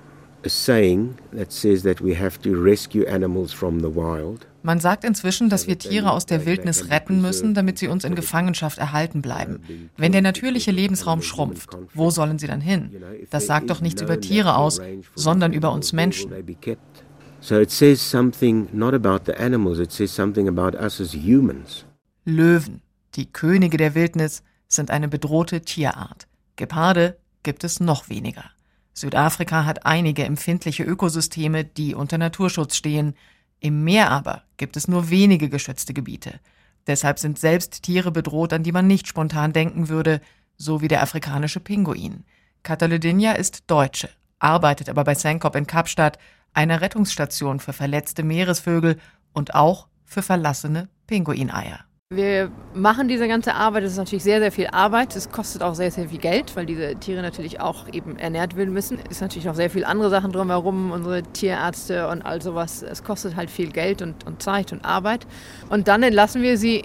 man 4.68 4.82
sagt 4.82 5.06
inzwischen, 5.06 5.50
dass 5.50 5.66
wir 5.66 5.80
Tiere 5.80 6.12
aus 6.12 6.26
der 6.26 6.46
Wildnis 6.46 6.90
retten 6.90 7.22
müssen, 7.22 7.54
damit 7.54 7.80
sie 7.80 7.88
uns 7.88 8.04
in 8.04 8.16
Gefangenschaft 8.16 8.78
erhalten 8.78 9.22
bleiben. 9.22 9.62
Wenn 9.96 10.12
der 10.12 10.22
natürliche 10.22 10.72
Lebensraum 10.72 11.22
schrumpft, 11.22 11.70
wo 11.94 12.10
sollen 12.12 12.38
sie 12.38 12.48
dann 12.48 12.60
hin? 12.60 12.92
Das 13.30 13.48
sagt 13.48 13.70
doch 13.70 13.80
nichts 13.80 14.02
über 14.02 14.20
Tiere 14.20 14.58
aus, 14.58 14.82
sondern 15.16 15.54
über 15.54 15.72
uns 15.72 15.94
Menschen. 15.94 16.34
Löwen, 22.26 22.82
die 23.16 23.32
Könige 23.32 23.78
der 23.78 23.96
Wildnis, 23.96 24.44
sind 24.68 24.92
eine 24.92 25.08
bedrohte 25.08 25.62
Tierart. 25.62 26.28
Geparde 26.58 27.18
gibt 27.42 27.64
es 27.64 27.80
noch 27.80 28.10
weniger. 28.10 28.44
Südafrika 28.98 29.66
hat 29.66 29.86
einige 29.86 30.26
empfindliche 30.26 30.84
Ökosysteme, 30.84 31.64
die 31.64 31.94
unter 31.94 32.18
Naturschutz 32.18 32.76
stehen. 32.76 33.14
Im 33.60 33.84
Meer 33.84 34.10
aber 34.10 34.42
gibt 34.58 34.76
es 34.76 34.88
nur 34.88 35.12
wenige 35.12 35.50
geschützte 35.50 35.94
Gebiete. 35.94 36.40
Deshalb 36.88 37.20
sind 37.20 37.38
selbst 37.38 37.84
Tiere 37.84 38.10
bedroht, 38.10 38.54
an 38.54 38.64
die 38.64 38.72
man 38.72 38.88
nicht 38.88 39.08
spontan 39.08 39.54
denken 39.54 39.90
würde, 39.90 40.20
so 40.56 40.82
wie 40.82 40.88
der 40.88 41.04
afrikanische 41.04 41.60
Pinguin. 41.60 42.24
Cataledinha 42.64 43.34
ist 43.34 43.66
Deutsche, 43.68 44.10
arbeitet 44.40 44.90
aber 44.90 45.04
bei 45.04 45.14
Senkop 45.14 45.56
in 45.56 45.68
Kapstadt, 45.68 46.18
einer 46.54 46.82
Rettungsstation 46.82 47.60
für 47.60 47.74
verletzte 47.74 48.24
Meeresvögel 48.24 48.98
und 49.32 49.54
auch 49.54 49.90
für 50.06 50.24
verlassene 50.24 50.90
Pinguineier. 51.06 51.87
Wir 52.10 52.50
machen 52.74 53.10
diese 53.10 53.28
ganze 53.28 53.54
Arbeit. 53.54 53.84
Es 53.84 53.92
ist 53.92 53.98
natürlich 53.98 54.24
sehr, 54.24 54.40
sehr 54.40 54.54
viel 54.54 54.68
Arbeit. 54.68 55.14
Es 55.18 55.30
kostet 55.30 55.62
auch 55.62 55.76
sehr, 55.76 55.92
sehr 55.92 56.08
viel 56.08 56.20
Geld, 56.20 56.56
weil 56.56 56.66
diese 56.66 56.96
Tiere 56.96 57.22
natürlich 57.22 57.60
auch 57.60 57.90
eben 57.92 58.18
ernährt 58.18 58.56
werden 58.56 58.74
müssen. 58.74 58.98
Es 58.98 59.18
ist 59.18 59.22
natürlich 59.22 59.44
noch 59.44 59.56
sehr 59.56 59.70
viel 59.70 59.84
andere 59.84 60.10
Sachen 60.10 60.32
drumherum, 60.32 60.92
unsere 60.92 61.22
Tierärzte 61.22 62.08
und 62.08 62.22
all 62.22 62.42
sowas. 62.42 62.82
Es 62.82 63.04
kostet 63.04 63.36
halt 63.36 63.50
viel 63.50 63.74
Geld 63.74 64.02
und, 64.02 64.26
und 64.26 64.42
Zeit 64.42 64.72
und 64.72 64.86
Arbeit. 64.86 65.28
Und 65.70 65.90
dann 65.90 66.02
entlassen 66.02 66.42
wir 66.42 66.58
sie 66.58 66.84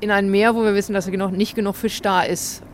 in 0.00 0.10
ein 0.10 0.32
Meer, 0.32 0.56
wo 0.56 0.64
wir 0.64 0.74
wissen, 0.74 0.94
dass 0.94 1.06
nicht 1.06 1.54
genug 1.54 1.76
Fisch 1.76 2.02
da 2.02 2.22
ist, 2.22 2.64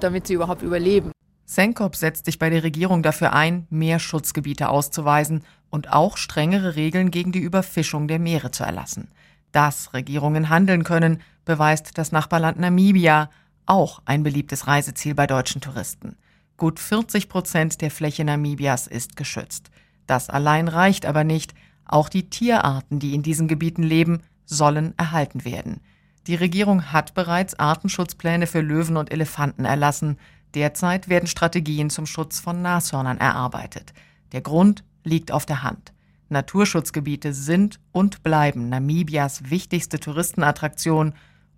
damit 0.00 0.26
sie 0.26 0.34
überhaupt 0.34 0.60
überleben. 0.60 1.12
Senkop 1.46 1.96
setzt 1.96 2.26
sich 2.26 2.38
bei 2.38 2.50
der 2.50 2.62
Regierung 2.62 3.02
dafür 3.02 3.32
ein, 3.32 3.66
mehr 3.70 4.00
Schutzgebiete 4.00 4.68
auszuweisen 4.68 5.44
und 5.70 5.94
auch 5.94 6.18
strengere 6.18 6.76
Regeln 6.76 7.10
gegen 7.10 7.32
die 7.32 7.40
Überfischung 7.40 8.06
der 8.06 8.18
Meere 8.18 8.50
zu 8.50 8.64
erlassen. 8.64 9.08
Dass 9.52 9.92
Regierungen 9.94 10.48
handeln 10.48 10.84
können, 10.84 11.20
beweist 11.44 11.96
das 11.96 12.12
Nachbarland 12.12 12.58
Namibia, 12.58 13.30
auch 13.66 14.00
ein 14.04 14.22
beliebtes 14.22 14.66
Reiseziel 14.66 15.14
bei 15.14 15.26
deutschen 15.26 15.60
Touristen. 15.60 16.16
Gut 16.56 16.80
40 16.80 17.28
Prozent 17.28 17.80
der 17.80 17.90
Fläche 17.90 18.24
Namibias 18.24 18.86
ist 18.86 19.16
geschützt. 19.16 19.70
Das 20.06 20.30
allein 20.30 20.68
reicht 20.68 21.06
aber 21.06 21.22
nicht. 21.22 21.54
Auch 21.84 22.08
die 22.08 22.30
Tierarten, 22.30 22.98
die 22.98 23.14
in 23.14 23.22
diesen 23.22 23.46
Gebieten 23.46 23.82
leben, 23.82 24.22
sollen 24.44 24.94
erhalten 24.96 25.44
werden. 25.44 25.80
Die 26.26 26.34
Regierung 26.34 26.92
hat 26.92 27.14
bereits 27.14 27.58
Artenschutzpläne 27.58 28.46
für 28.46 28.60
Löwen 28.60 28.96
und 28.96 29.12
Elefanten 29.12 29.64
erlassen. 29.64 30.18
Derzeit 30.54 31.08
werden 31.08 31.26
Strategien 31.26 31.90
zum 31.90 32.06
Schutz 32.06 32.40
von 32.40 32.60
Nashörnern 32.60 33.18
erarbeitet. 33.18 33.92
Der 34.32 34.40
Grund 34.40 34.84
liegt 35.04 35.32
auf 35.32 35.46
der 35.46 35.62
Hand. 35.62 35.92
Naturschutzgebiete 36.28 37.32
sind 37.32 37.80
und 37.92 38.22
bleiben 38.22 38.68
Namibias 38.68 39.50
wichtigste 39.50 39.98
Touristenattraktion 39.98 41.14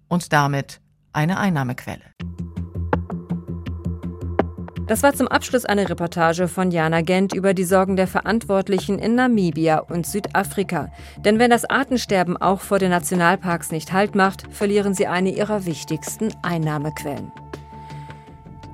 und 0.08 0.32
damit 0.32 0.80
eine 1.12 1.38
Einnahmequelle. 1.38 2.04
Das 4.90 5.04
war 5.04 5.14
zum 5.14 5.28
Abschluss 5.28 5.64
eine 5.64 5.88
Reportage 5.88 6.48
von 6.48 6.72
Jana 6.72 7.02
Gent 7.02 7.32
über 7.32 7.54
die 7.54 7.62
Sorgen 7.62 7.94
der 7.94 8.08
Verantwortlichen 8.08 8.98
in 8.98 9.14
Namibia 9.14 9.78
und 9.78 10.04
Südafrika. 10.04 10.90
Denn 11.18 11.38
wenn 11.38 11.50
das 11.50 11.64
Artensterben 11.64 12.36
auch 12.36 12.60
vor 12.60 12.80
den 12.80 12.90
Nationalparks 12.90 13.70
nicht 13.70 13.92
Halt 13.92 14.16
macht, 14.16 14.52
verlieren 14.52 14.92
sie 14.92 15.06
eine 15.06 15.30
ihrer 15.30 15.64
wichtigsten 15.64 16.34
Einnahmequellen. 16.42 17.30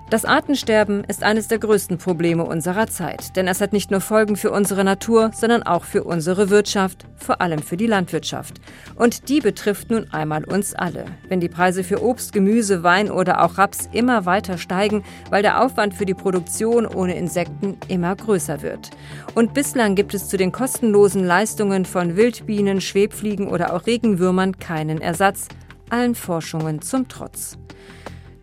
Das 0.08 0.24
Artensterben 0.24 1.02
ist 1.02 1.24
eines 1.24 1.48
der 1.48 1.58
größten 1.58 1.98
Probleme 1.98 2.44
unserer 2.44 2.86
Zeit, 2.86 3.34
denn 3.34 3.48
es 3.48 3.60
hat 3.60 3.72
nicht 3.72 3.90
nur 3.90 4.00
Folgen 4.00 4.36
für 4.36 4.52
unsere 4.52 4.84
Natur, 4.84 5.32
sondern 5.34 5.64
auch 5.64 5.82
für 5.82 6.04
unsere 6.04 6.48
Wirtschaft, 6.48 7.06
vor 7.16 7.40
allem 7.40 7.58
für 7.58 7.76
die 7.76 7.88
Landwirtschaft. 7.88 8.60
Und 8.94 9.28
die 9.28 9.40
betrifft 9.40 9.90
nun 9.90 10.06
einmal 10.12 10.44
uns 10.44 10.74
alle. 10.74 11.06
Wenn 11.26 11.40
die 11.40 11.48
Preise 11.48 11.82
für 11.82 12.04
Obst, 12.04 12.32
Gemüse, 12.32 12.84
Wein 12.84 13.10
oder 13.10 13.42
auch 13.42 13.58
Raps 13.58 13.88
immer 13.90 14.26
weiter 14.26 14.58
steigen, 14.58 15.02
weil 15.30 15.42
der 15.42 15.60
Aufwand 15.60 15.92
für 15.92 16.06
die 16.06 16.14
Produktion 16.14 16.86
ohne 16.86 17.16
Insekten 17.16 17.76
immer 17.88 18.14
größer 18.14 18.62
wird. 18.62 18.90
Und 19.34 19.54
bislang 19.54 19.96
gibt 19.96 20.14
es 20.14 20.28
zu 20.28 20.36
den 20.36 20.52
kostenlosen 20.52 21.24
Leistungen 21.24 21.84
von 21.84 22.14
Wildbienen, 22.14 22.80
Schwebfliegen 22.80 23.48
oder 23.48 23.74
auch 23.74 23.86
Regenwürmern 23.86 24.60
keinen 24.60 25.00
Ersatz, 25.00 25.48
allen 25.90 26.14
Forschungen 26.14 26.80
zum 26.80 27.08
Trotz. 27.08 27.58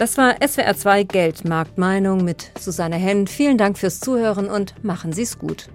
Das 0.03 0.17
war 0.17 0.33
SWR2 0.33 1.05
Geldmarktmeinung 1.05 2.25
mit 2.25 2.51
Susanne 2.59 2.97
Henn. 2.97 3.25
Vielen 3.25 3.57
Dank 3.57 3.77
fürs 3.77 4.01
Zuhören 4.01 4.49
und 4.49 4.83
machen 4.83 5.13
Sie 5.13 5.21
es 5.21 5.39
gut. 5.39 5.69